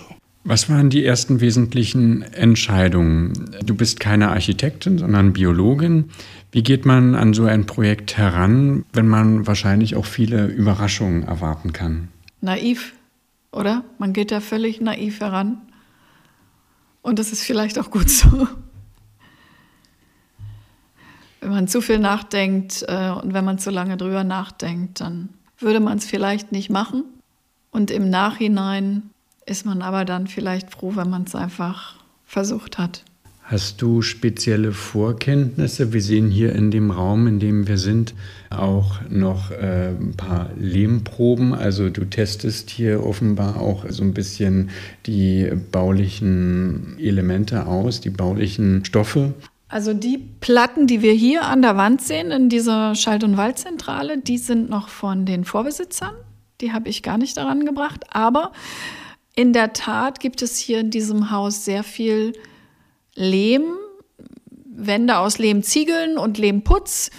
[0.47, 3.33] Was waren die ersten wesentlichen Entscheidungen?
[3.65, 6.11] Du bist keine Architektin, sondern Biologin.
[6.53, 11.73] Wie geht man an so ein Projekt heran, wenn man wahrscheinlich auch viele Überraschungen erwarten
[11.73, 12.09] kann?
[12.43, 12.93] Naiv,
[13.53, 13.85] oder?
[13.97, 15.63] Man geht da völlig naiv heran.
[17.01, 18.47] Und das ist vielleicht auch gut so.
[21.41, 25.81] Wenn man zu viel nachdenkt äh, und wenn man zu lange drüber nachdenkt, dann würde
[25.81, 27.05] man es vielleicht nicht machen.
[27.71, 29.11] Und im Nachhinein
[29.47, 33.05] ist man aber dann vielleicht froh, wenn man es einfach versucht hat.
[33.47, 35.93] Hast du spezielle Vorkenntnisse?
[35.93, 38.15] Wir sehen hier in dem Raum, in dem wir sind,
[38.49, 41.53] auch noch äh, ein paar Lehmproben.
[41.53, 44.71] Also du testest hier offenbar auch so ein bisschen
[45.05, 49.35] die baulichen Elemente aus, die baulichen Stoffe.
[49.69, 54.17] Also die Platten, die wir hier an der Wand sehen in dieser Schalt- und Waldzentrale,
[54.17, 56.15] die sind noch von den Vorbesitzern.
[56.63, 58.05] Die habe ich gar nicht daran gebracht.
[58.09, 58.53] Aber
[59.37, 62.33] in der Tat gibt es hier in diesem Haus sehr viel
[63.15, 63.65] Lehm,
[64.65, 67.11] Wände aus Lehmziegeln und Lehmputz.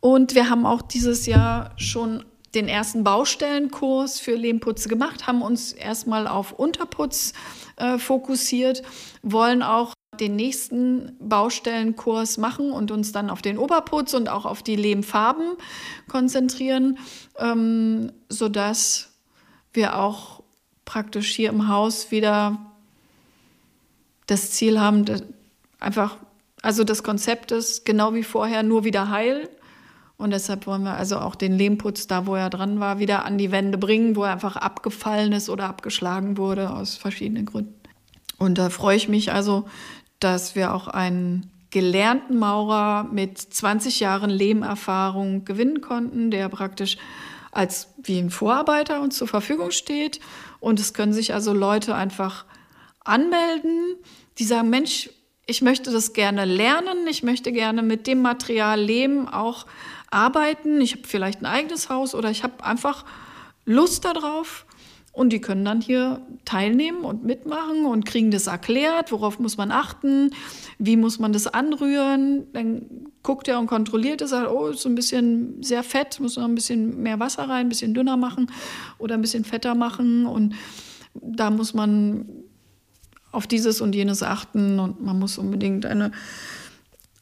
[0.00, 2.24] Und wir haben auch dieses Jahr schon
[2.54, 7.32] den ersten Baustellenkurs für Lehmputze gemacht, haben uns erstmal auf Unterputz
[7.76, 8.82] äh, fokussiert,
[9.22, 14.62] wollen auch den nächsten Baustellenkurs machen und uns dann auf den Oberputz und auch auf
[14.62, 15.56] die Lehmfarben
[16.08, 16.98] konzentrieren,
[17.38, 19.10] ähm, sodass
[19.72, 20.33] wir auch
[20.84, 22.58] praktisch hier im Haus wieder
[24.26, 25.04] das Ziel haben,
[25.80, 26.16] einfach,
[26.62, 29.48] also das Konzept ist genau wie vorher nur wieder heil.
[30.16, 33.36] Und deshalb wollen wir also auch den Lehmputz da, wo er dran war, wieder an
[33.36, 37.74] die Wände bringen, wo er einfach abgefallen ist oder abgeschlagen wurde aus verschiedenen Gründen.
[38.38, 39.64] Und da freue ich mich also,
[40.20, 46.96] dass wir auch einen gelernten Maurer mit 20 Jahren Lehmerfahrung gewinnen konnten, der praktisch
[47.54, 50.20] als wie ein Vorarbeiter uns zur Verfügung steht.
[50.60, 52.44] Und es können sich also Leute einfach
[53.04, 53.96] anmelden,
[54.38, 55.10] die sagen, Mensch,
[55.46, 59.66] ich möchte das gerne lernen, ich möchte gerne mit dem Material Lehm auch
[60.10, 63.04] arbeiten, ich habe vielleicht ein eigenes Haus oder ich habe einfach
[63.66, 64.64] Lust darauf
[65.14, 69.70] und die können dann hier teilnehmen und mitmachen und kriegen das erklärt, worauf muss man
[69.70, 70.30] achten,
[70.78, 72.48] wie muss man das anrühren.
[72.52, 76.36] Dann guckt er und kontrolliert es, sagt, oh, ist so ein bisschen sehr fett, muss
[76.36, 78.50] noch ein bisschen mehr Wasser rein, ein bisschen dünner machen
[78.98, 80.26] oder ein bisschen fetter machen.
[80.26, 80.56] Und
[81.14, 82.26] da muss man
[83.30, 86.10] auf dieses und jenes achten und man muss unbedingt eine,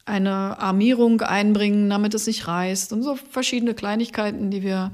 [0.05, 2.91] eine Armierung einbringen, damit es nicht reißt.
[2.91, 4.91] Und so verschiedene Kleinigkeiten, die wir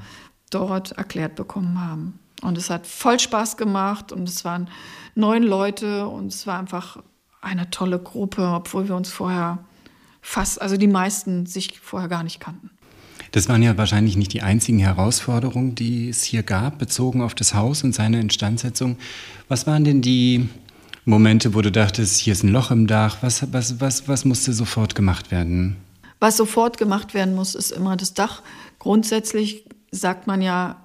[0.50, 2.20] dort erklärt bekommen haben.
[2.42, 4.70] Und es hat voll Spaß gemacht und es waren
[5.16, 6.98] neun Leute und es war einfach
[7.42, 9.60] eine tolle Gruppe, obwohl wir uns vorher
[10.22, 12.70] fast, also die meisten sich vorher gar nicht kannten.
[13.32, 17.54] Das waren ja wahrscheinlich nicht die einzigen Herausforderungen, die es hier gab, bezogen auf das
[17.54, 18.98] Haus und seine Instandsetzung.
[19.48, 20.50] Was waren denn die
[21.06, 23.18] Momente, wo du dachtest, hier ist ein Loch im Dach?
[23.22, 25.76] Was, was, was, was musste sofort gemacht werden?
[26.20, 28.42] Was sofort gemacht werden muss, ist immer das Dach.
[28.80, 30.78] Grundsätzlich sagt man ja,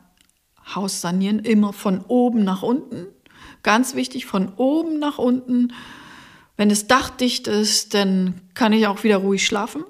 [0.72, 3.06] Haus sanieren immer von oben nach unten.
[3.62, 5.72] Ganz wichtig, von oben nach unten.
[6.56, 9.84] Wenn das Dach dicht ist, dann kann ich auch wieder ruhig schlafen.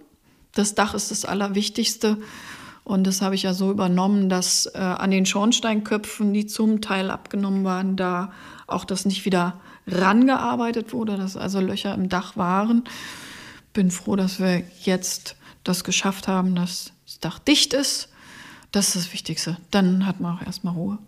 [0.53, 2.19] Das Dach ist das Allerwichtigste.
[2.85, 7.11] Und das habe ich ja so übernommen, dass äh, an den Schornsteinköpfen, die zum Teil
[7.11, 8.33] abgenommen waren, da
[8.67, 12.85] auch das nicht wieder rangearbeitet wurde, dass also Löcher im Dach waren.
[13.73, 18.09] Bin froh, dass wir jetzt das geschafft haben, dass das Dach dicht ist
[18.75, 19.57] das ist das Wichtigste.
[19.71, 20.99] Dann hat man auch erstmal Ruhe.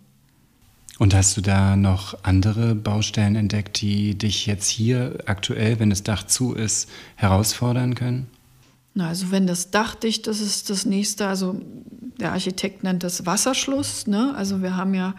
[0.99, 6.03] Und hast du da noch andere Baustellen entdeckt, die dich jetzt hier aktuell, wenn das
[6.03, 8.27] Dach zu ist, herausfordern können?
[8.95, 11.61] Na, also wenn das Dach dicht ist, ist das nächste, also
[12.19, 14.07] der Architekt nennt das Wasserschluss.
[14.07, 14.33] Ne?
[14.35, 15.13] Also wir haben ja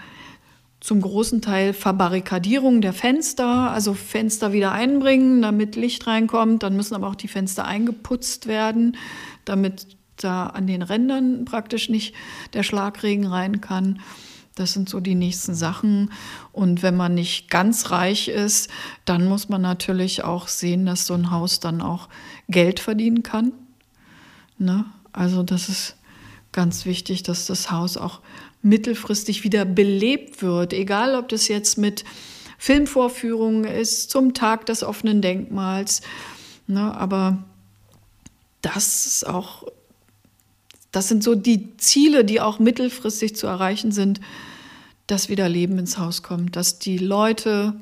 [0.81, 6.65] zum großen Teil Verbarrikadierung der Fenster, also Fenster wieder einbringen, damit Licht reinkommt.
[6.65, 8.97] Dann müssen aber auch die Fenster eingeputzt werden,
[9.45, 12.14] damit da an den Rändern praktisch nicht
[12.52, 14.00] der Schlagregen rein kann.
[14.54, 16.11] Das sind so die nächsten Sachen.
[16.52, 18.70] Und wenn man nicht ganz reich ist,
[19.04, 22.09] dann muss man natürlich auch sehen, dass so ein Haus dann auch
[22.48, 23.52] Geld verdienen kann.
[24.59, 24.85] Ne?
[25.12, 25.96] Also das ist
[26.52, 28.20] ganz wichtig, dass das Haus auch
[28.62, 32.04] mittelfristig wieder belebt wird, egal ob das jetzt mit
[32.59, 36.02] Filmvorführungen ist, zum Tag des offenen Denkmals.
[36.66, 37.44] Ne, aber
[38.62, 39.64] das ist auch,
[40.92, 44.20] das sind so die Ziele, die auch mittelfristig zu erreichen sind,
[45.07, 47.74] dass wieder Leben ins Haus kommt, dass die Leute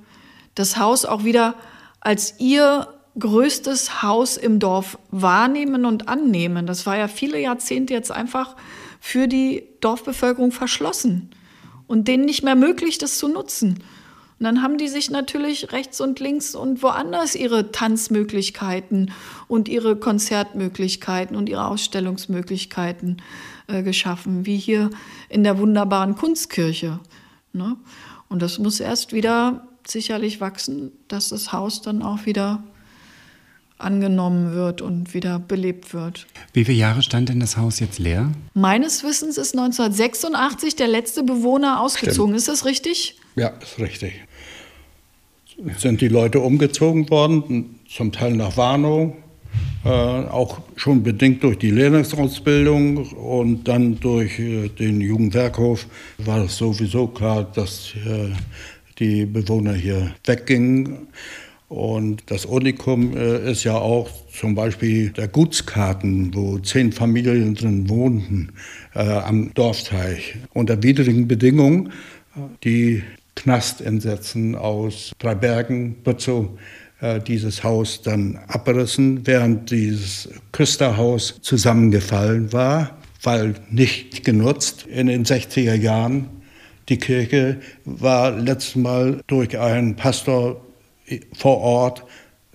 [0.54, 1.54] das Haus auch wieder
[2.00, 2.88] als ihr
[3.18, 6.66] größtes Haus im Dorf wahrnehmen und annehmen.
[6.66, 8.56] Das war ja viele Jahrzehnte jetzt einfach
[9.00, 11.30] für die Dorfbevölkerung verschlossen
[11.86, 13.82] und denen nicht mehr möglich, das zu nutzen.
[14.38, 19.12] Und dann haben die sich natürlich rechts und links und woanders ihre Tanzmöglichkeiten
[19.48, 23.22] und ihre Konzertmöglichkeiten und ihre Ausstellungsmöglichkeiten
[23.68, 24.90] äh, geschaffen, wie hier
[25.30, 27.00] in der wunderbaren Kunstkirche.
[27.54, 27.76] Ne?
[28.28, 32.62] Und das muss erst wieder sicherlich wachsen, dass das Haus dann auch wieder
[33.78, 36.26] angenommen wird und wieder belebt wird.
[36.52, 38.32] Wie viele Jahre stand denn das Haus jetzt leer?
[38.54, 42.32] Meines Wissens ist 1986 der letzte Bewohner ausgezogen.
[42.32, 42.36] Stimmt.
[42.38, 43.18] Ist das richtig?
[43.34, 44.25] Ja, ist richtig.
[45.78, 49.14] Sind die Leute umgezogen worden, zum Teil nach Warnow,
[49.84, 55.86] äh, auch schon bedingt durch die Lehrlingsausbildung und dann durch äh, den Jugendwerkhof
[56.18, 58.32] war es sowieso klar, dass äh,
[58.98, 61.08] die Bewohner hier weggingen.
[61.68, 67.88] Und das Unikum äh, ist ja auch zum Beispiel der Gutskarten, wo zehn Familien drin
[67.88, 68.52] wohnten
[68.94, 70.36] äh, am Dorfteich.
[70.52, 71.92] Unter widrigen Bedingungen,
[72.62, 73.02] die
[73.36, 76.58] Knastinsätzen aus drei Bergen, Butzow,
[77.00, 85.24] äh, dieses Haus dann abgerissen, während dieses Küsterhaus zusammengefallen war, weil nicht genutzt in den
[85.24, 86.28] 60er Jahren.
[86.88, 90.60] Die Kirche war letztes Mal durch einen Pastor
[91.34, 92.04] vor Ort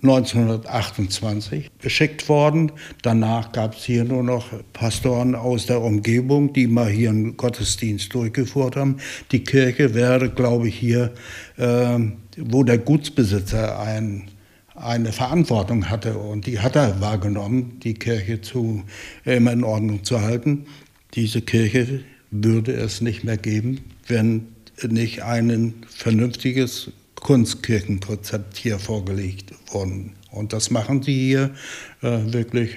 [0.02, 2.72] 1928 geschickt worden.
[3.02, 8.12] Danach gab es hier nur noch Pastoren aus der Umgebung, die mal hier einen Gottesdienst
[8.12, 8.96] durchgeführt haben.
[9.30, 11.12] Die Kirche wäre, glaube ich, hier,
[11.56, 11.98] äh,
[12.36, 14.28] wo der Gutsbesitzer ein,
[14.74, 18.82] eine Verantwortung hatte und die hat er wahrgenommen, die Kirche zu,
[19.24, 20.66] immer in Ordnung zu halten.
[21.14, 22.00] Diese Kirche
[22.32, 24.48] würde es nicht mehr geben, wenn
[24.82, 26.90] nicht ein vernünftiges
[27.22, 30.14] Kunstkirchenkonzept hier vorgelegt worden.
[30.30, 31.54] Und das machen sie hier
[32.02, 32.76] äh, wirklich.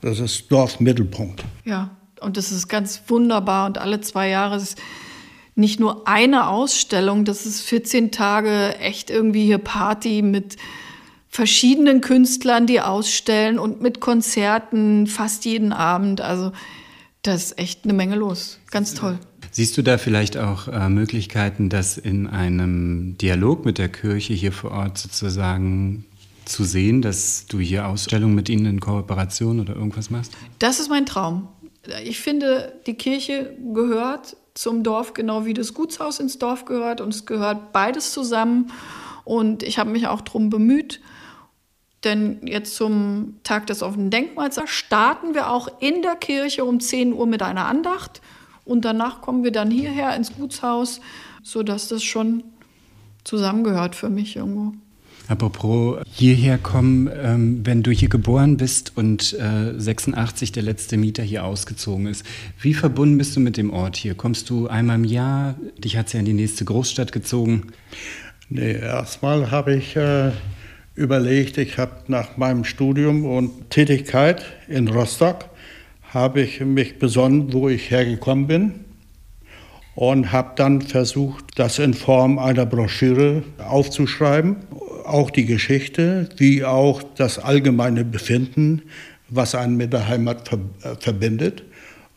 [0.00, 1.44] Das ist Dorfmittelpunkt.
[1.64, 3.66] Ja, und das ist ganz wunderbar.
[3.66, 4.78] Und alle zwei Jahre ist
[5.54, 10.56] nicht nur eine Ausstellung, das ist 14 Tage echt irgendwie hier Party mit
[11.28, 16.20] verschiedenen Künstlern, die ausstellen und mit Konzerten fast jeden Abend.
[16.20, 16.52] Also
[17.22, 18.58] das ist echt eine Menge los.
[18.70, 19.18] Ganz toll.
[19.56, 24.50] Siehst du da vielleicht auch äh, Möglichkeiten, das in einem Dialog mit der Kirche hier
[24.50, 26.04] vor Ort sozusagen
[26.44, 30.32] zu sehen, dass du hier Ausstellungen mit ihnen in Kooperation oder irgendwas machst?
[30.58, 31.46] Das ist mein Traum.
[32.02, 37.00] Ich finde, die Kirche gehört zum Dorf, genau wie das Gutshaus ins Dorf gehört.
[37.00, 38.72] Und es gehört beides zusammen.
[39.22, 41.00] Und ich habe mich auch darum bemüht.
[42.02, 47.12] Denn jetzt zum Tag des offenen Denkmals starten wir auch in der Kirche um 10
[47.12, 48.20] Uhr mit einer Andacht.
[48.64, 51.00] Und danach kommen wir dann hierher ins Gutshaus,
[51.42, 52.44] sodass das schon
[53.24, 54.72] zusammengehört für mich irgendwo.
[55.26, 61.22] Apropos hierher kommen, ähm, wenn du hier geboren bist und äh, 86 der letzte Mieter
[61.22, 62.26] hier ausgezogen ist,
[62.60, 64.14] wie verbunden bist du mit dem Ort hier?
[64.14, 65.54] Kommst du einmal im Jahr?
[65.78, 67.68] Dich hat es ja in die nächste Großstadt gezogen.
[68.50, 70.32] Nee, erstmal habe ich äh,
[70.94, 75.46] überlegt, ich habe nach meinem Studium und Tätigkeit in Rostock
[76.14, 78.84] habe ich mich besonnen, wo ich hergekommen bin
[79.96, 84.56] und habe dann versucht, das in Form einer Broschüre aufzuschreiben,
[85.04, 88.82] auch die Geschichte, wie auch das allgemeine Befinden,
[89.28, 91.64] was einen mit der Heimat äh, verbindet.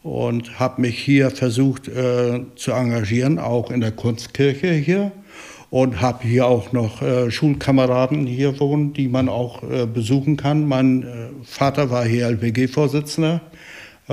[0.04, 5.12] Und habe mich hier versucht äh, zu engagieren, auch in der Kunstkirche hier.
[5.70, 10.66] Und habe hier auch noch äh, Schulkameraden hier wohnen, die man auch äh, besuchen kann.
[10.66, 11.06] Mein äh,
[11.44, 13.42] Vater war hier LPG-Vorsitzender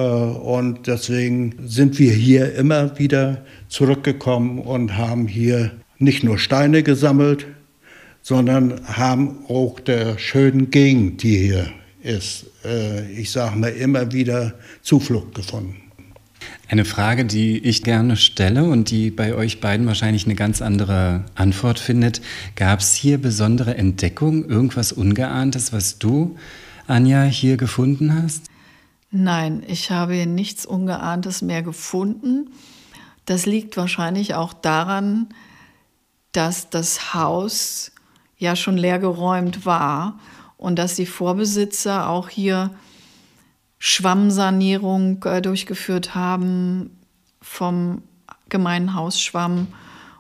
[0.01, 7.47] und deswegen sind wir hier immer wieder zurückgekommen und haben hier nicht nur Steine gesammelt,
[8.23, 11.71] sondern haben auch der schönen Gegend, die hier
[12.03, 15.77] ist, äh, ich sage mal, immer wieder Zuflucht gefunden.
[16.69, 21.25] Eine Frage, die ich gerne stelle und die bei euch beiden wahrscheinlich eine ganz andere
[21.35, 22.21] Antwort findet.
[22.57, 26.37] Gab es hier besondere Entdeckungen, irgendwas Ungeahntes, was du,
[26.87, 28.51] Anja, hier gefunden hast?
[29.17, 32.51] Nein, ich habe nichts Ungeahntes mehr gefunden.
[33.27, 35.29] Das liegt wahrscheinlich auch daran,
[36.33, 37.93] dass das Haus
[38.39, 40.19] ja schon leer geräumt war
[40.57, 42.73] und dass die Vorbesitzer auch hier
[43.79, 46.99] Schwammsanierung äh, durchgeführt haben
[47.41, 48.03] vom
[48.49, 49.69] gemeinen Hausschwamm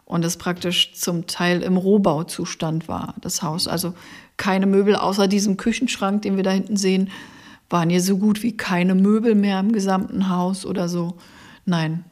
[0.04, 3.66] und es praktisch zum Teil im Rohbauzustand war, das Haus.
[3.66, 3.94] Also
[4.36, 7.10] keine Möbel außer diesem Küchenschrank, den wir da hinten sehen,
[7.74, 11.14] waren hier so gut wie keine Möbel mehr im gesamten Haus oder so.
[11.66, 12.04] Nein.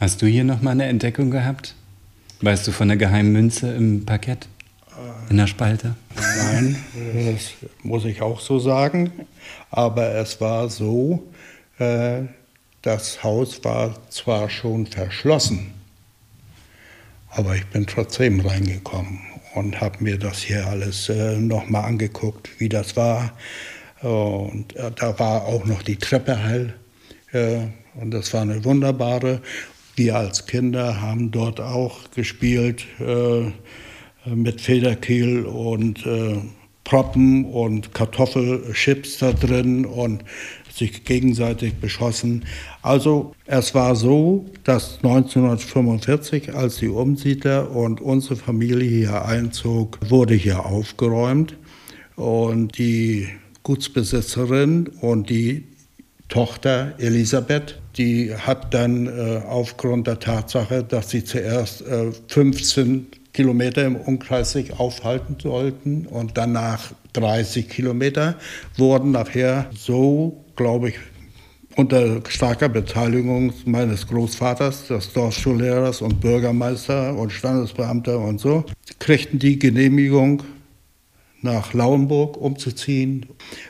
[0.00, 1.74] Hast du hier noch mal eine Entdeckung gehabt?
[2.40, 4.48] Weißt du von der geheimen Münze im Parkett?
[5.28, 5.94] In der Spalte?
[6.16, 6.76] Nein,
[7.12, 7.50] das
[7.82, 9.12] muss ich auch so sagen.
[9.70, 11.22] Aber es war so,
[11.78, 12.22] äh,
[12.80, 15.74] das Haus war zwar schon verschlossen,
[17.28, 19.20] aber ich bin trotzdem reingekommen
[19.54, 23.34] und habe mir das hier alles äh, nochmal angeguckt, wie das war.
[24.02, 26.74] Und äh, da war auch noch die Treppe heil.
[27.32, 27.66] Äh,
[28.00, 29.40] und das war eine wunderbare.
[29.96, 33.50] Wir als Kinder haben dort auch gespielt äh,
[34.28, 36.06] mit Federkiel und
[36.88, 40.24] Proppen und Kartoffelchips da drin und
[40.72, 42.46] sich gegenseitig beschossen.
[42.80, 50.34] Also es war so, dass 1945, als die Umsiedler und unsere Familie hier einzog, wurde
[50.34, 51.56] hier aufgeräumt
[52.16, 53.28] und die
[53.68, 55.64] Gutsbesitzerin und die
[56.30, 63.84] Tochter Elisabeth, die hat dann äh, aufgrund der Tatsache, dass sie zuerst äh, 15 Kilometer
[63.84, 68.36] im Umkreis sich aufhalten sollten und danach 30 Kilometer,
[68.78, 70.94] wurden nachher so, glaube ich,
[71.76, 78.64] unter starker Beteiligung meines Großvaters, des Dorfschullehrers und Bürgermeister und Standesbeamter und so,
[78.98, 80.42] kriegten die Genehmigung,
[81.40, 83.26] nach Lauenburg umzuziehen,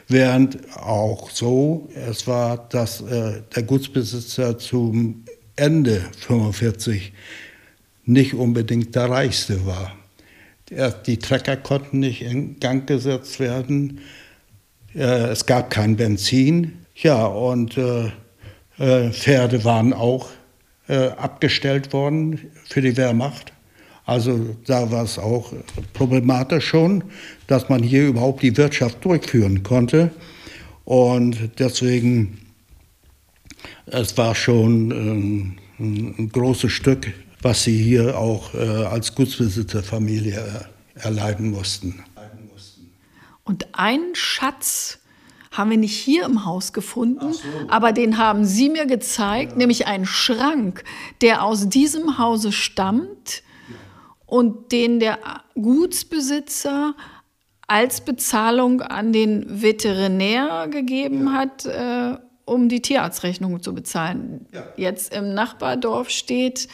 [0.09, 5.25] während auch so es war, dass äh, der Gutsbesitzer zum
[5.57, 7.13] Ende 45
[8.05, 9.93] nicht unbedingt der Reichste war.
[11.07, 14.01] Die Trecker konnten nicht in Gang gesetzt werden.
[14.95, 16.85] Äh, es gab kein Benzin.
[16.95, 18.11] Ja, und äh,
[18.79, 20.31] äh, Pferde waren auch
[21.19, 23.53] abgestellt worden für die Wehrmacht.
[24.09, 25.53] Also da war es auch
[25.93, 27.05] problematisch schon,
[27.47, 30.11] dass man hier überhaupt die Wirtschaft durchführen konnte.
[30.87, 32.39] Und deswegen,
[33.85, 41.01] es war schon ähm, ein großes Stück, was sie hier auch äh, als Gutsbesitzerfamilie äh,
[41.01, 42.03] erleiden mussten.
[43.45, 45.01] Und einen Schatz
[45.51, 47.41] haben wir nicht hier im Haus gefunden, so.
[47.69, 49.59] aber den haben Sie mir gezeigt, ja.
[49.59, 50.83] nämlich einen Schrank,
[51.21, 53.43] der aus diesem Hause stammt
[54.29, 55.19] und den der
[55.55, 56.95] Gutsbesitzer
[57.67, 61.33] als Bezahlung an den Veterinär gegeben ja.
[61.33, 64.47] hat, äh, um die Tierarztrechnung zu bezahlen.
[64.55, 64.65] Ja.
[64.77, 66.69] Jetzt im Nachbardorf steht,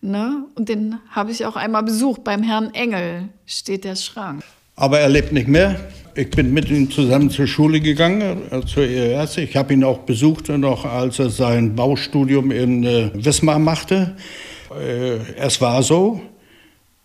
[0.00, 4.42] ne, und den habe ich auch einmal besucht, beim Herrn Engel steht der Schrank.
[4.74, 5.78] Aber er lebt nicht mehr.
[6.14, 9.38] Ich bin mit ihm zusammen zur Schule gegangen, äh, zur ERS.
[9.38, 14.16] Ich habe ihn auch besucht, noch als er sein Baustudium in äh, Wismar machte.
[14.70, 16.20] Äh, es war so,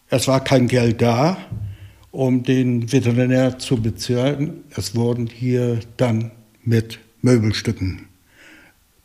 [0.10, 1.38] es war kein Geld da,
[2.12, 4.64] um den Veterinär zu bezahlen.
[4.76, 6.32] Es wurden hier dann
[6.64, 8.08] mit Möbelstücken.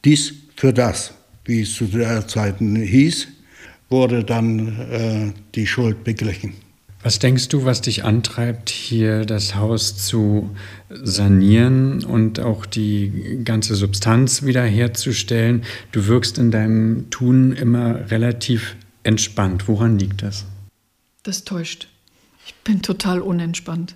[0.05, 3.29] Dies für das, wie es zu der Zeit hieß,
[3.89, 6.55] wurde dann äh, die Schuld beglichen.
[7.03, 10.51] Was denkst du, was dich antreibt, hier das Haus zu
[10.89, 15.65] sanieren und auch die ganze Substanz wiederherzustellen?
[15.91, 19.67] Du wirkst in deinem Tun immer relativ entspannt.
[19.67, 20.47] Woran liegt das?
[21.23, 21.89] Das täuscht.
[22.47, 23.95] Ich bin total unentspannt.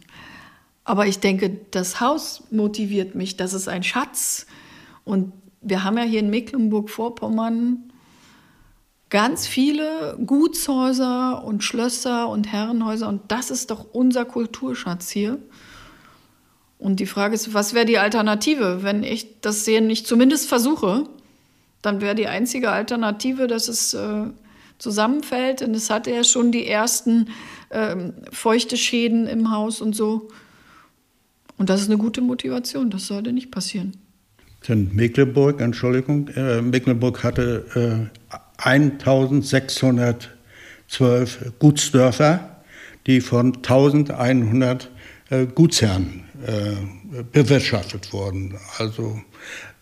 [0.84, 3.36] Aber ich denke, das Haus motiviert mich.
[3.36, 4.46] Das ist ein Schatz.
[5.04, 7.90] Und wir haben ja hier in Mecklenburg-Vorpommern
[9.10, 13.08] ganz viele Gutshäuser und Schlösser und Herrenhäuser.
[13.08, 15.38] Und das ist doch unser Kulturschatz hier.
[16.78, 18.82] Und die Frage ist, was wäre die Alternative?
[18.82, 21.08] Wenn ich das Sehen nicht zumindest versuche,
[21.82, 24.26] dann wäre die einzige Alternative, dass es äh,
[24.78, 25.62] zusammenfällt.
[25.62, 27.28] Und es hatte ja schon die ersten
[27.70, 30.28] ähm, feuchte Schäden im Haus und so.
[31.58, 32.90] Und das ist eine gute Motivation.
[32.90, 33.96] Das sollte nicht passieren.
[34.68, 38.08] In Mecklenburg, Entschuldigung, äh, Mecklenburg hatte äh,
[38.58, 42.62] 1612 Gutsdörfer,
[43.06, 44.90] die von 1100
[45.30, 48.58] äh, Gutsherren äh, bewirtschaftet wurden.
[48.78, 49.20] Also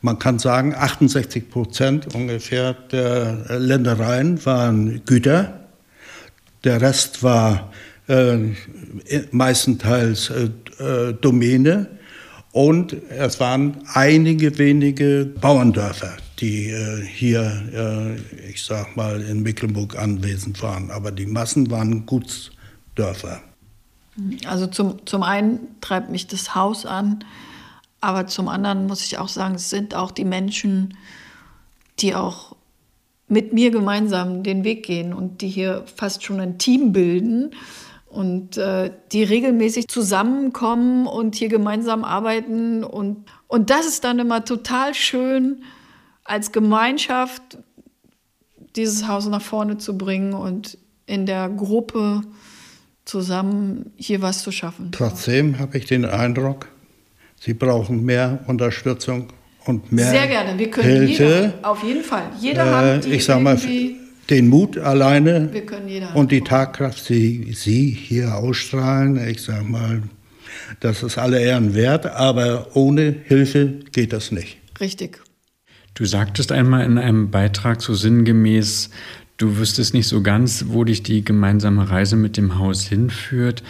[0.04, 5.60] man kann sagen, 68 Prozent ungefähr der Ländereien waren Güter.
[6.62, 7.72] Der Rest war
[8.06, 8.36] äh,
[9.30, 11.86] meistenteils äh, äh, Domäne.
[12.52, 19.98] Und es waren einige wenige Bauerndörfer, die äh, hier, äh, ich sag mal, in Mecklenburg
[19.98, 20.90] anwesend waren.
[20.90, 23.40] Aber die Massen waren Gutsdörfer.
[24.46, 27.24] Also zum, zum einen treibt mich das Haus an,
[28.04, 30.98] Aber zum anderen muss ich auch sagen, es sind auch die Menschen,
[32.00, 32.54] die auch
[33.28, 37.52] mit mir gemeinsam den Weg gehen und die hier fast schon ein Team bilden
[38.06, 42.84] und äh, die regelmäßig zusammenkommen und hier gemeinsam arbeiten.
[42.84, 45.62] Und, und das ist dann immer total schön,
[46.24, 47.56] als Gemeinschaft
[48.76, 50.76] dieses Haus nach vorne zu bringen und
[51.06, 52.20] in der Gruppe
[53.06, 54.90] zusammen hier was zu schaffen.
[54.92, 56.68] Trotzdem habe ich den Eindruck,
[57.44, 59.28] Sie brauchen mehr Unterstützung
[59.66, 61.24] und mehr Sehr gerne, wir können Hilfe.
[61.24, 62.22] jeder, auf jeden Fall.
[62.40, 63.58] Jeder Äh, hat die ich sag mal,
[64.30, 66.46] den Mut alleine Wir können jeder und die haben.
[66.46, 70.02] Tatkraft, die Sie hier ausstrahlen, ich sag mal,
[70.80, 74.56] das ist alle Ehren wert, aber ohne Hilfe geht das nicht.
[74.80, 75.20] Richtig.
[75.94, 78.88] Du sagtest einmal in einem Beitrag so sinngemäß,
[79.36, 83.62] du wüsstest nicht so ganz, wo dich die gemeinsame Reise mit dem Haus hinführt.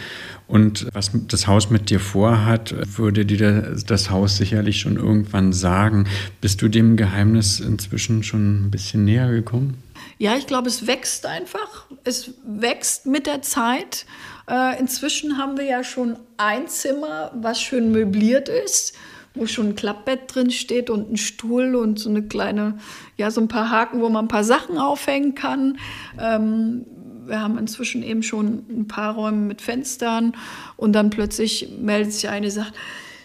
[0.47, 6.07] Und was das Haus mit dir vorhat, würde dir das Haus sicherlich schon irgendwann sagen.
[6.39, 9.81] Bist du dem Geheimnis inzwischen schon ein bisschen näher gekommen?
[10.17, 11.87] Ja, ich glaube, es wächst einfach.
[12.03, 14.05] Es wächst mit der Zeit.
[14.49, 18.95] Äh, inzwischen haben wir ja schon ein Zimmer, was schön möbliert ist,
[19.33, 22.77] wo schon ein Klappbett drin steht und ein Stuhl und so eine kleine,
[23.17, 25.79] ja, so ein paar Haken, wo man ein paar Sachen aufhängen kann.
[26.19, 26.85] Ähm,
[27.27, 30.35] wir haben inzwischen eben schon ein paar Räume mit Fenstern
[30.77, 32.73] und dann plötzlich meldet sich eine, sagt,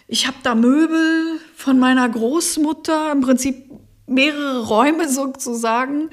[0.07, 3.71] ich habe da Möbel von meiner Großmutter, im Prinzip
[4.07, 6.09] mehrere Räume sozusagen.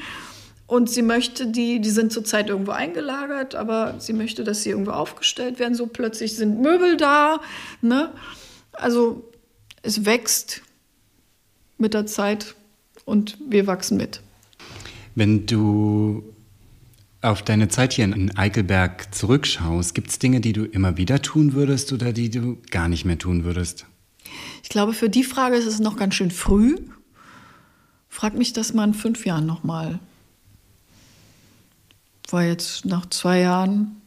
[0.68, 4.90] Und sie möchte die, die sind zurzeit irgendwo eingelagert, aber sie möchte, dass sie irgendwo
[4.90, 5.74] aufgestellt werden.
[5.74, 7.40] So plötzlich sind Möbel da.
[7.80, 8.12] Ne?
[8.72, 9.24] Also
[9.82, 10.62] es wächst
[11.78, 12.54] mit der Zeit
[13.06, 14.20] und wir wachsen mit.
[15.14, 16.22] Wenn du
[17.20, 21.52] auf deine Zeit hier in Eichelberg zurückschaust, gibt es Dinge, die du immer wieder tun
[21.52, 23.86] würdest oder die du gar nicht mehr tun würdest?
[24.62, 26.76] Ich glaube, für die Frage ist es noch ganz schön früh.
[28.08, 29.98] Frag mich das mal in fünf Jahren nochmal.
[32.30, 34.00] War jetzt nach zwei Jahren.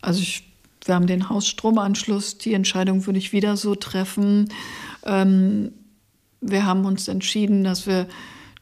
[0.00, 0.44] Also ich,
[0.84, 2.38] wir haben den Hausstromanschluss.
[2.38, 4.52] Die Entscheidung würde ich wieder so treffen.
[5.04, 5.72] Ähm,
[6.40, 8.08] wir haben uns entschieden, dass wir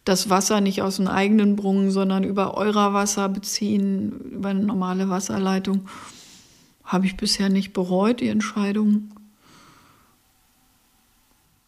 [0.05, 5.09] das Wasser nicht aus dem eigenen Brunnen, sondern über eurer Wasser beziehen, über eine normale
[5.09, 5.89] Wasserleitung.
[6.85, 9.11] Habe ich bisher nicht bereut, die Entscheidung.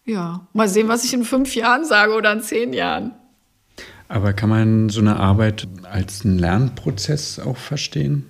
[0.04, 3.12] Ja, mal sehen, was ich in fünf Jahren sage oder in zehn Jahren.
[4.08, 8.26] Aber kann man so eine Arbeit als einen Lernprozess auch verstehen?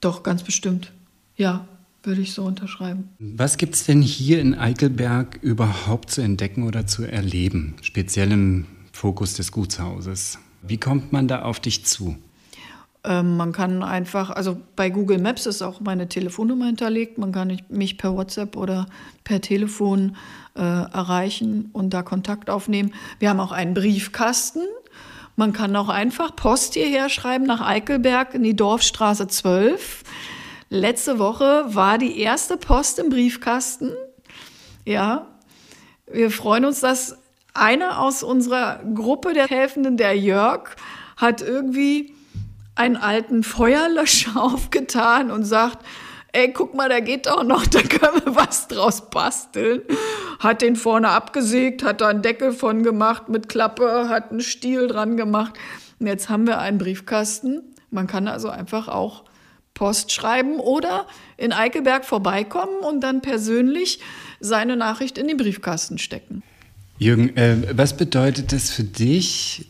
[0.00, 0.92] Doch, ganz bestimmt.
[1.36, 1.66] Ja,
[2.02, 3.08] würde ich so unterschreiben.
[3.18, 8.66] Was gibt es denn hier in Eichelberg überhaupt zu entdecken oder zu erleben, speziell im
[8.96, 10.38] Fokus des Gutshauses?
[10.62, 12.16] Wie kommt man da auf dich zu?
[13.04, 17.18] Ähm, man kann einfach, also bei Google Maps ist auch meine Telefonnummer hinterlegt.
[17.18, 18.86] Man kann mich per WhatsApp oder
[19.22, 20.16] per Telefon
[20.56, 22.94] äh, erreichen und da Kontakt aufnehmen.
[23.18, 24.62] Wir haben auch einen Briefkasten.
[25.36, 30.04] Man kann auch einfach Post hierher schreiben nach Eichelberg in die Dorfstraße 12.
[30.70, 33.92] Letzte Woche war die erste Post im Briefkasten.
[34.86, 35.28] Ja,
[36.10, 37.18] wir freuen uns, dass
[37.56, 40.76] einer aus unserer Gruppe der Helfenden, der Jörg,
[41.16, 42.14] hat irgendwie
[42.74, 45.84] einen alten Feuerlöscher aufgetan und sagt,
[46.32, 49.82] ey, guck mal, da geht doch noch, da können wir was draus basteln.
[50.38, 54.86] Hat den vorne abgesägt, hat da einen Deckel von gemacht mit Klappe, hat einen Stiel
[54.86, 55.54] dran gemacht.
[55.98, 57.62] Und jetzt haben wir einen Briefkasten.
[57.90, 59.24] Man kann also einfach auch
[59.72, 64.00] Post schreiben oder in Eichelberg vorbeikommen und dann persönlich
[64.40, 66.42] seine Nachricht in den Briefkasten stecken.
[66.98, 69.66] Jürgen, äh, was bedeutet es für dich,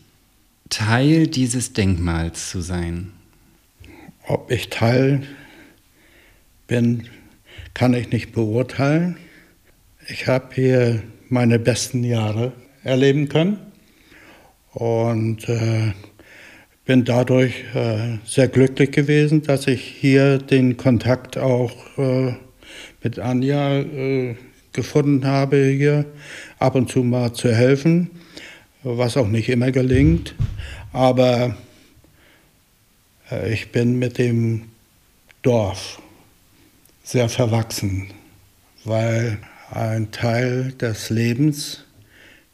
[0.69, 3.11] Teil dieses Denkmals zu sein?
[4.27, 5.23] Ob ich Teil
[6.67, 7.07] bin,
[7.73, 9.17] kann ich nicht beurteilen.
[10.07, 12.53] Ich habe hier meine besten Jahre
[12.83, 13.59] erleben können
[14.71, 15.91] und äh,
[16.85, 22.35] bin dadurch äh, sehr glücklich gewesen, dass ich hier den Kontakt auch äh,
[23.03, 24.35] mit Anja äh,
[24.77, 26.05] gefunden habe, hier
[26.59, 28.11] ab und zu mal zu helfen,
[28.83, 30.35] was auch nicht immer gelingt.
[30.93, 31.57] Aber
[33.29, 34.69] äh, ich bin mit dem
[35.41, 36.01] Dorf
[37.03, 38.11] sehr verwachsen,
[38.85, 39.39] weil
[39.71, 41.83] ein Teil des Lebens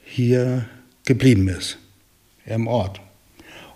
[0.04, 0.66] hier
[1.06, 1.78] geblieben ist,
[2.46, 3.02] im Ort.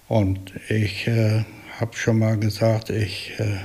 [0.08, 1.43] Und ich äh,
[1.80, 3.58] habe schon mal gesagt, ich äh,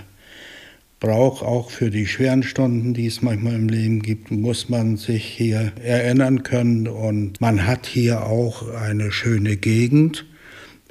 [1.02, 5.24] brauche auch für die schweren Stunden, die es manchmal im Leben gibt, muss man sich
[5.24, 6.86] hier erinnern können.
[6.86, 10.24] Und man hat hier auch eine schöne Gegend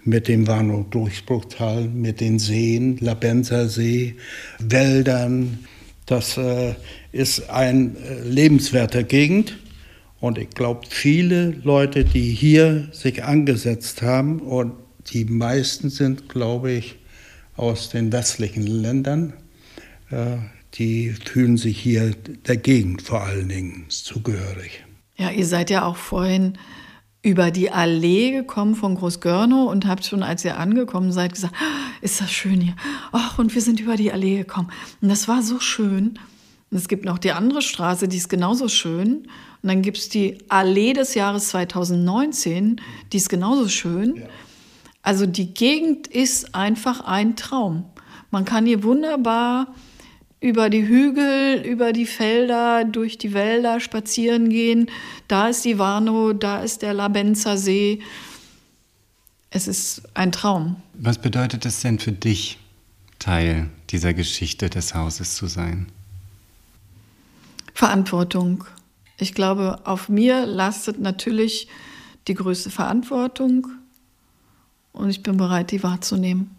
[0.04, 4.16] mit dem Warnow-Durchbruchtal, mit den Seen, Labenzer See,
[4.60, 5.60] Wäldern.
[6.06, 6.74] Das äh,
[7.14, 9.60] ist eine äh, lebenswerte Gegend.
[10.20, 14.74] Und ich glaube, viele Leute, die hier sich angesetzt haben, und
[15.14, 16.98] die meisten sind, glaube ich,
[17.56, 19.34] aus den westlichen Ländern,
[20.74, 22.12] die fühlen sich hier
[22.48, 24.84] der Gegend vor allen Dingen zugehörig.
[25.18, 26.58] Ja, ihr seid ja auch vorhin
[27.24, 31.92] über die Allee gekommen von Großgörnow und habt schon, als ihr angekommen seid, gesagt, ah,
[32.02, 32.76] ist das schön hier.
[33.12, 34.72] Ach, und wir sind über die Allee gekommen.
[35.02, 36.20] Und das war so schön.
[36.72, 39.28] Und es gibt noch die andere Straße, die ist genauso schön.
[39.62, 42.82] Und dann gibt es die Allee des Jahres 2019,
[43.14, 44.16] die ist genauso schön.
[44.16, 44.24] Ja.
[45.04, 47.86] Also die Gegend ist einfach ein Traum.
[48.32, 49.76] Man kann hier wunderbar
[50.42, 54.90] über die Hügel, über die Felder, durch die Wälder spazieren gehen.
[55.28, 58.02] Da ist die Warnow, da ist der Labenzer See.
[59.52, 60.78] Es ist ein Traum.
[60.96, 62.58] Was bedeutet es denn für dich,
[63.20, 65.86] Teil dieser Geschichte des Hauses zu sein?
[67.76, 68.64] Verantwortung.
[69.20, 71.68] Ich glaube, auf mir lastet natürlich
[72.28, 73.68] die größte Verantwortung
[74.92, 76.56] und ich bin bereit, die wahrzunehmen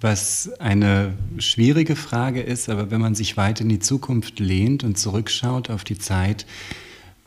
[0.00, 4.96] was eine schwierige Frage ist, aber wenn man sich weit in die Zukunft lehnt und
[4.96, 6.46] zurückschaut auf die Zeit,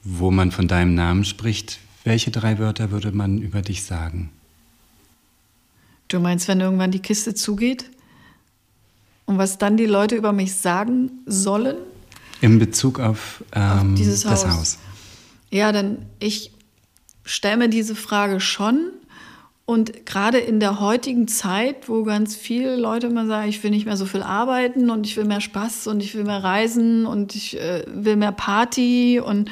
[0.04, 4.32] wo man von deinem Namen spricht, welche drei Wörter würde man über dich sagen?
[6.08, 7.90] Du meinst, wenn irgendwann die Kiste zugeht?
[9.26, 11.78] Und was dann die Leute über mich sagen sollen?
[12.42, 14.44] In Bezug auf, ähm, auf dieses Haus.
[14.44, 14.78] das Haus.
[15.52, 16.52] Ja, dann ich
[17.24, 18.92] stelle mir diese Frage schon
[19.66, 23.86] und gerade in der heutigen Zeit, wo ganz viele Leute immer sagen, ich will nicht
[23.86, 27.36] mehr so viel arbeiten und ich will mehr Spaß und ich will mehr reisen und
[27.36, 29.50] ich äh, will mehr Party und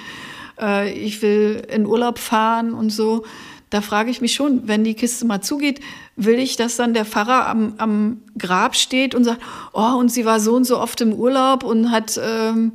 [0.59, 3.23] äh, ich will in Urlaub fahren und so,
[3.69, 5.79] da frage ich mich schon, wenn die Kiste mal zugeht,
[6.15, 9.41] will ich, dass dann der Pfarrer am, am Grab steht und sagt,
[9.73, 12.73] oh, und sie war so und so oft im Urlaub und hat ähm,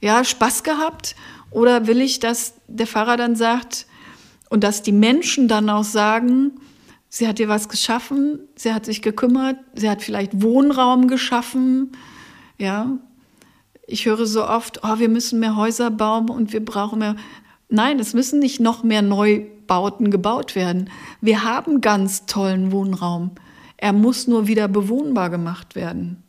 [0.00, 1.14] ja Spaß gehabt?
[1.50, 3.86] Oder will ich, dass der Pfarrer dann sagt
[4.50, 6.52] und dass die Menschen dann auch sagen,
[7.14, 11.92] Sie hat dir was geschaffen, sie hat sich gekümmert, sie hat vielleicht Wohnraum geschaffen.
[12.56, 12.98] Ja,
[13.86, 17.16] ich höre so oft, oh, wir müssen mehr Häuser bauen und wir brauchen mehr.
[17.68, 20.88] Nein, es müssen nicht noch mehr Neubauten gebaut werden.
[21.20, 23.32] Wir haben ganz tollen Wohnraum.
[23.76, 26.22] Er muss nur wieder bewohnbar gemacht werden.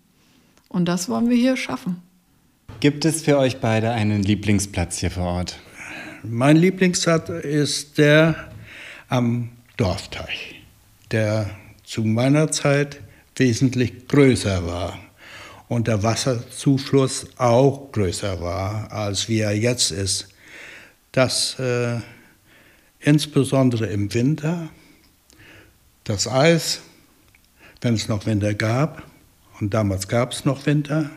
[0.68, 2.02] Und das wollen wir hier schaffen.
[2.82, 5.60] Gibt es für euch beide einen Lieblingsplatz hier vor Ort?
[6.24, 8.52] Mein Lieblingsplatz ist der
[9.08, 10.63] am Dorfteich
[11.14, 11.50] der
[11.84, 13.02] zu meiner Zeit
[13.36, 15.00] wesentlich größer war
[15.68, 20.28] und der Wasserzufluss auch größer war, als wie er jetzt ist.
[21.12, 22.00] Dass äh,
[23.00, 24.70] insbesondere im Winter
[26.04, 26.82] das Eis,
[27.82, 29.04] wenn es noch Winter gab,
[29.60, 31.12] und damals gab es noch Winter,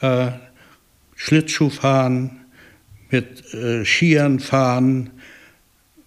[0.00, 0.30] äh,
[1.16, 2.46] Schlittschuhfahren,
[3.10, 5.10] mit äh, Skiern fahren.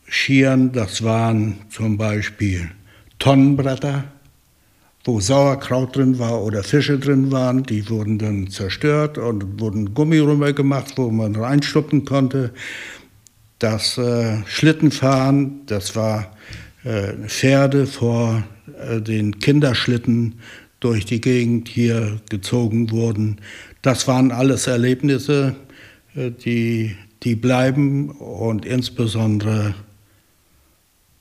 [0.08, 2.72] Skiern, das waren zum Beispiel
[3.20, 4.06] Tonnenbretter,
[5.04, 7.64] wo Sauerkraut drin war oder Fische drin waren.
[7.64, 12.54] Die wurden dann zerstört und wurden Gummirümmel gemacht, wo man reinstuppen konnte.
[13.60, 16.32] Das äh, Schlittenfahren, das war
[16.86, 18.44] äh, Pferde vor
[18.80, 20.36] äh, den Kinderschlitten
[20.80, 23.42] durch die Gegend hier gezogen wurden.
[23.82, 25.56] Das waren alles Erlebnisse,
[26.16, 29.76] äh, die, die bleiben und insbesondere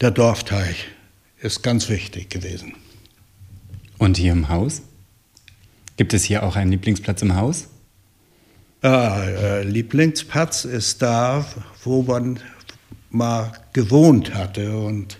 [0.00, 0.86] der Dorfteich
[1.40, 2.74] ist ganz wichtig gewesen.
[3.98, 4.82] Und hier im Haus?
[5.96, 7.68] Gibt es hier auch einen Lieblingsplatz im Haus?
[8.82, 11.44] Äh, Lieblingsplatz ist da,
[11.82, 12.38] wo man
[13.10, 14.76] mal gewohnt hatte.
[14.78, 15.18] Und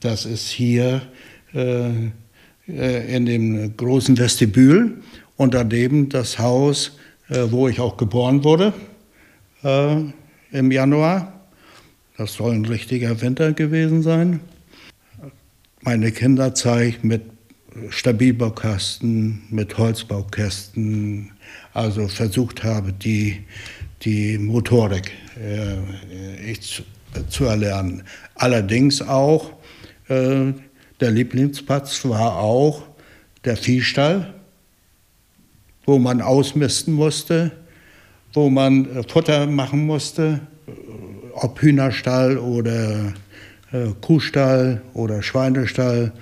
[0.00, 1.02] das ist hier
[1.52, 1.90] äh,
[2.68, 5.02] äh in dem großen Vestibül
[5.36, 6.96] und daneben das Haus,
[7.28, 8.72] äh, wo ich auch geboren wurde
[9.64, 9.96] äh,
[10.52, 11.32] im Januar.
[12.16, 14.40] Das soll ein richtiger Winter gewesen sein
[15.86, 17.22] meine Kinderzeit mit
[17.90, 21.30] Stabilbaukasten, mit Holzbaukästen,
[21.74, 23.44] also versucht habe, die,
[24.02, 26.82] die Motorik äh, zu,
[27.28, 28.02] zu, erlernen.
[28.34, 29.52] Allerdings auch,
[30.08, 30.52] äh,
[30.98, 32.82] der Lieblingsplatz war auch
[33.44, 34.34] der Viehstall,
[35.84, 37.52] wo man ausmisten musste,
[38.32, 40.40] wo man äh, Futter machen musste,
[41.34, 43.12] ob Hühnerstall oder äh,
[44.00, 46.12] Kuhstall oder Schweinestall.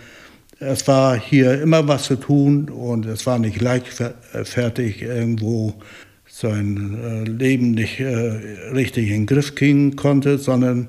[0.60, 5.74] Es war hier immer was zu tun und es war nicht leichtfertig, irgendwo
[6.26, 8.06] sein äh, Leben nicht äh,
[8.72, 10.88] richtig in den Griff kriegen konnte, sondern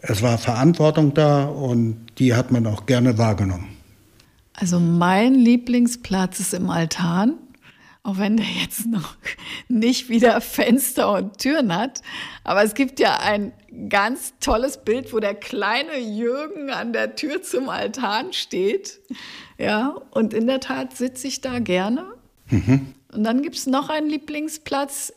[0.00, 3.68] es war Verantwortung da und die hat man auch gerne wahrgenommen.
[4.54, 7.34] Also mein Lieblingsplatz ist im Altan,
[8.02, 9.16] auch wenn der jetzt noch
[9.68, 12.00] nicht wieder Fenster und Türen hat.
[12.44, 13.52] Aber es gibt ja ein
[13.88, 19.00] ganz tolles Bild, wo der kleine Jürgen an der Tür zum Altan steht.
[19.58, 22.06] Ja, und in der Tat sitze ich da gerne.
[22.48, 22.94] Mhm.
[23.12, 25.12] Und dann gibt es noch einen Lieblingsplatz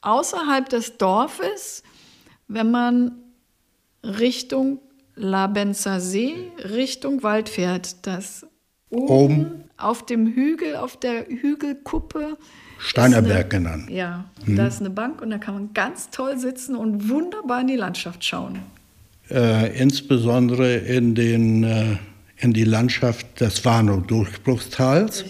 [0.00, 1.82] außerhalb des Dorfes,
[2.48, 3.12] wenn man
[4.02, 4.80] Richtung
[5.14, 8.06] Labenzer See, Richtung Wald fährt.
[8.06, 8.46] Das
[8.90, 12.36] oben, oben auf dem Hügel, auf der Hügelkuppe.
[12.78, 13.90] Steinerberg eine, genannt.
[13.90, 14.56] Ja, mhm.
[14.56, 17.76] da ist eine Bank und da kann man ganz toll sitzen und wunderbar in die
[17.76, 18.60] Landschaft schauen.
[19.30, 21.96] Äh, insbesondere in, den, äh,
[22.38, 25.24] in die Landschaft des Warnow-Durchbruchstals,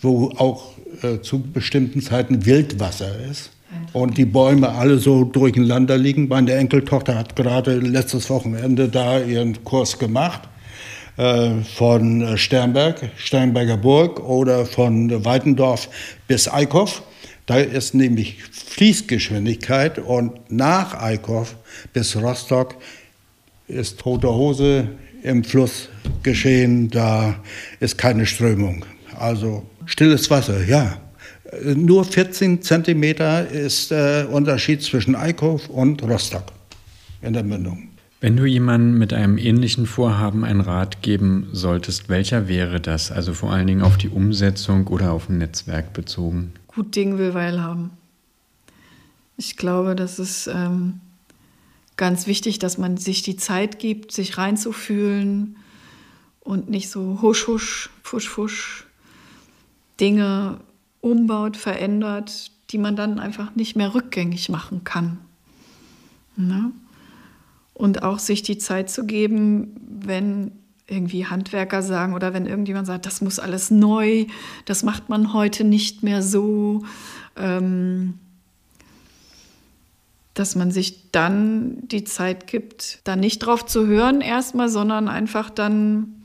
[0.00, 3.52] wo auch äh, zu bestimmten Zeiten Wildwasser ist
[3.92, 6.28] und die Bäume alle so durcheinander liegen.
[6.28, 10.42] Meine Enkeltochter hat gerade letztes Wochenende da ihren Kurs gemacht
[11.16, 15.88] von Sternberg, Sternberger Burg oder von Weitendorf
[16.26, 17.02] bis Eickhoff.
[17.46, 21.56] Da ist nämlich Fließgeschwindigkeit und nach Eickhoff
[21.92, 22.76] bis Rostock
[23.68, 24.88] ist tote Hose
[25.22, 25.88] im Fluss
[26.22, 27.36] geschehen, da
[27.80, 28.84] ist keine Strömung.
[29.18, 30.98] Also stilles Wasser, ja.
[31.62, 36.44] Nur 14 Zentimeter ist der Unterschied zwischen Eickhoff und Rostock
[37.20, 37.91] in der Mündung.
[38.22, 43.10] Wenn du jemandem mit einem ähnlichen Vorhaben einen Rat geben solltest, welcher wäre das?
[43.10, 46.52] Also vor allen Dingen auf die Umsetzung oder auf ein Netzwerk bezogen?
[46.68, 47.90] Gut Ding will Weil haben.
[49.36, 51.00] Ich glaube, das ist ähm,
[51.96, 55.56] ganz wichtig, dass man sich die Zeit gibt, sich reinzufühlen
[56.38, 58.86] und nicht so husch, husch, fusch, fusch
[59.98, 60.60] Dinge
[61.00, 65.18] umbaut, verändert, die man dann einfach nicht mehr rückgängig machen kann.
[66.36, 66.70] Ne?
[67.82, 70.52] Und auch sich die Zeit zu geben, wenn
[70.86, 74.26] irgendwie Handwerker sagen oder wenn irgendjemand sagt, das muss alles neu,
[74.66, 76.84] das macht man heute nicht mehr so,
[77.34, 78.20] ähm,
[80.32, 85.50] dass man sich dann die Zeit gibt, da nicht drauf zu hören erstmal, sondern einfach
[85.50, 86.22] dann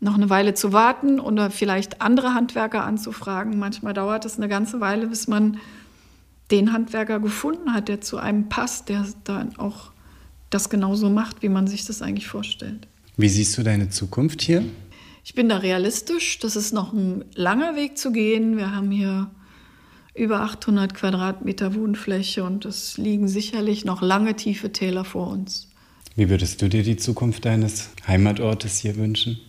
[0.00, 3.58] noch eine Weile zu warten oder vielleicht andere Handwerker anzufragen.
[3.58, 5.58] Manchmal dauert es eine ganze Weile, bis man
[6.50, 9.92] den Handwerker gefunden hat, der zu einem passt, der dann auch
[10.50, 12.86] das genauso macht, wie man sich das eigentlich vorstellt.
[13.16, 14.64] Wie siehst du deine Zukunft hier?
[15.24, 16.38] Ich bin da realistisch.
[16.38, 18.56] Das ist noch ein langer Weg zu gehen.
[18.56, 19.30] Wir haben hier
[20.14, 25.68] über 800 Quadratmeter Wohnfläche und es liegen sicherlich noch lange tiefe Täler vor uns.
[26.16, 29.40] Wie würdest du dir die Zukunft deines Heimatortes hier wünschen?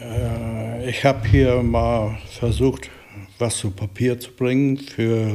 [0.00, 2.90] Äh, ich habe hier mal versucht,
[3.38, 5.32] was zu Papier zu bringen für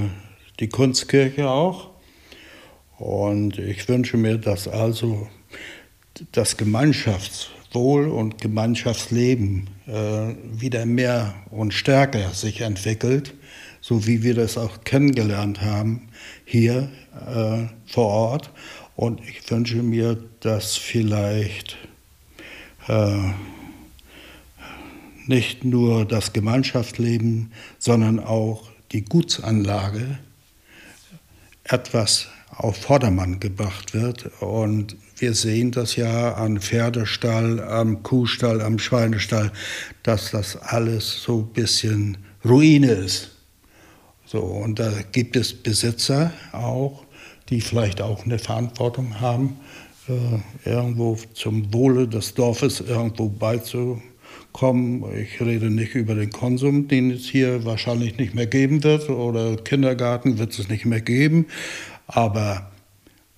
[0.60, 1.95] die Kunstkirche auch.
[2.98, 5.28] Und ich wünsche mir, dass also
[6.32, 13.34] das Gemeinschaftswohl und Gemeinschaftsleben äh, wieder mehr und stärker sich entwickelt,
[13.82, 16.08] so wie wir das auch kennengelernt haben
[16.46, 18.52] hier äh, vor Ort.
[18.96, 21.78] Und ich wünsche mir, dass vielleicht
[22.88, 23.32] äh,
[25.28, 30.20] nicht nur das Gemeinschaftsleben, sondern auch die Gutsanlage
[31.64, 32.28] etwas
[32.58, 34.30] auf Vordermann gebracht wird.
[34.42, 39.52] Und wir sehen das ja am Pferdestall, am Kuhstall, am Schweinestall,
[40.04, 43.32] dass das alles so ein bisschen Ruine ist.
[44.26, 47.06] So, und da gibt es Besitzer auch,
[47.50, 49.58] die vielleicht auch eine Verantwortung haben,
[50.08, 55.04] äh, irgendwo zum Wohle des Dorfes irgendwo beizukommen.
[55.16, 59.58] Ich rede nicht über den Konsum, den es hier wahrscheinlich nicht mehr geben wird, oder
[59.58, 61.46] Kindergarten wird es nicht mehr geben.
[62.08, 62.72] Aber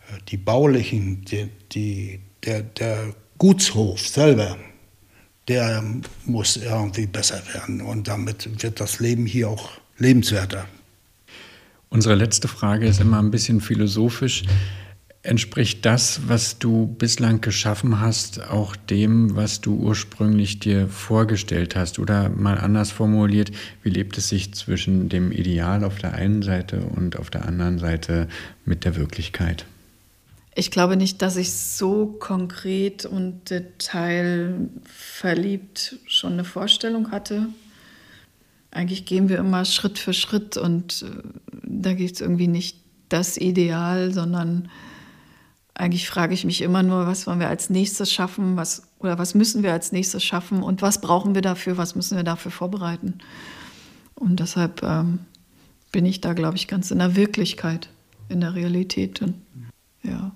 [0.10, 4.58] äh, die baulichen, die, die, der, der Gutshof selber,
[5.48, 5.84] der
[6.26, 7.82] muss irgendwie besser werden.
[7.82, 10.66] Und damit wird das Leben hier auch lebenswerter.
[11.90, 14.44] Unsere letzte Frage ist immer ein bisschen philosophisch.
[15.28, 22.00] Entspricht das, was du bislang geschaffen hast, auch dem, was du ursprünglich dir vorgestellt hast?
[22.00, 23.52] Oder mal anders formuliert,
[23.84, 27.78] wie lebt es sich zwischen dem Ideal auf der einen Seite und auf der anderen
[27.78, 28.30] Seite
[28.64, 29.66] mit der Wirklichkeit?
[30.56, 37.48] Ich glaube nicht, dass ich so konkret und detailverliebt schon eine Vorstellung hatte.
[38.72, 41.08] Eigentlich gehen wir immer Schritt für Schritt und äh,
[41.64, 42.78] da gibt es irgendwie nicht
[43.10, 44.70] das Ideal, sondern
[45.78, 49.36] eigentlich frage ich mich immer nur, was wollen wir als nächstes schaffen, was oder was
[49.36, 53.20] müssen wir als nächstes schaffen und was brauchen wir dafür, was müssen wir dafür vorbereiten.
[54.16, 55.20] Und deshalb ähm,
[55.92, 57.90] bin ich da, glaube ich, ganz in der Wirklichkeit,
[58.30, 59.22] in der Realität.
[59.22, 59.36] Und,
[60.02, 60.32] ja.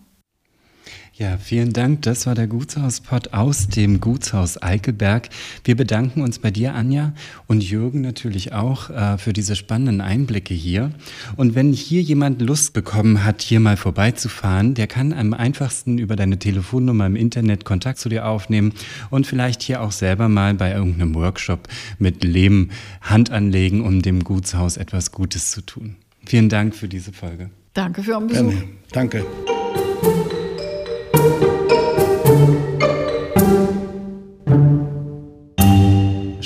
[1.14, 2.04] Ja, vielen Dank.
[2.04, 5.30] Das war der Gutshauspot aus dem Gutshaus Eickelberg.
[5.66, 7.14] Wir bedanken uns bei dir, Anja,
[7.48, 10.92] und Jürgen natürlich auch äh, für diese spannenden Einblicke hier.
[11.36, 16.16] Und wenn hier jemand Lust bekommen hat, hier mal vorbeizufahren, der kann am einfachsten über
[16.16, 18.74] deine Telefonnummer im Internet Kontakt zu dir aufnehmen
[19.10, 21.68] und vielleicht hier auch selber mal bei irgendeinem Workshop
[22.00, 25.98] mit Lehm Hand anlegen, um dem Gutshaus etwas Gutes zu tun.
[26.26, 27.50] Vielen Dank für diese Folge.
[27.74, 28.50] Danke für euren Besuch.
[28.50, 28.64] Gerne.
[28.92, 29.26] Danke.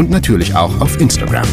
[0.00, 1.46] und natürlich auch auf Instagram.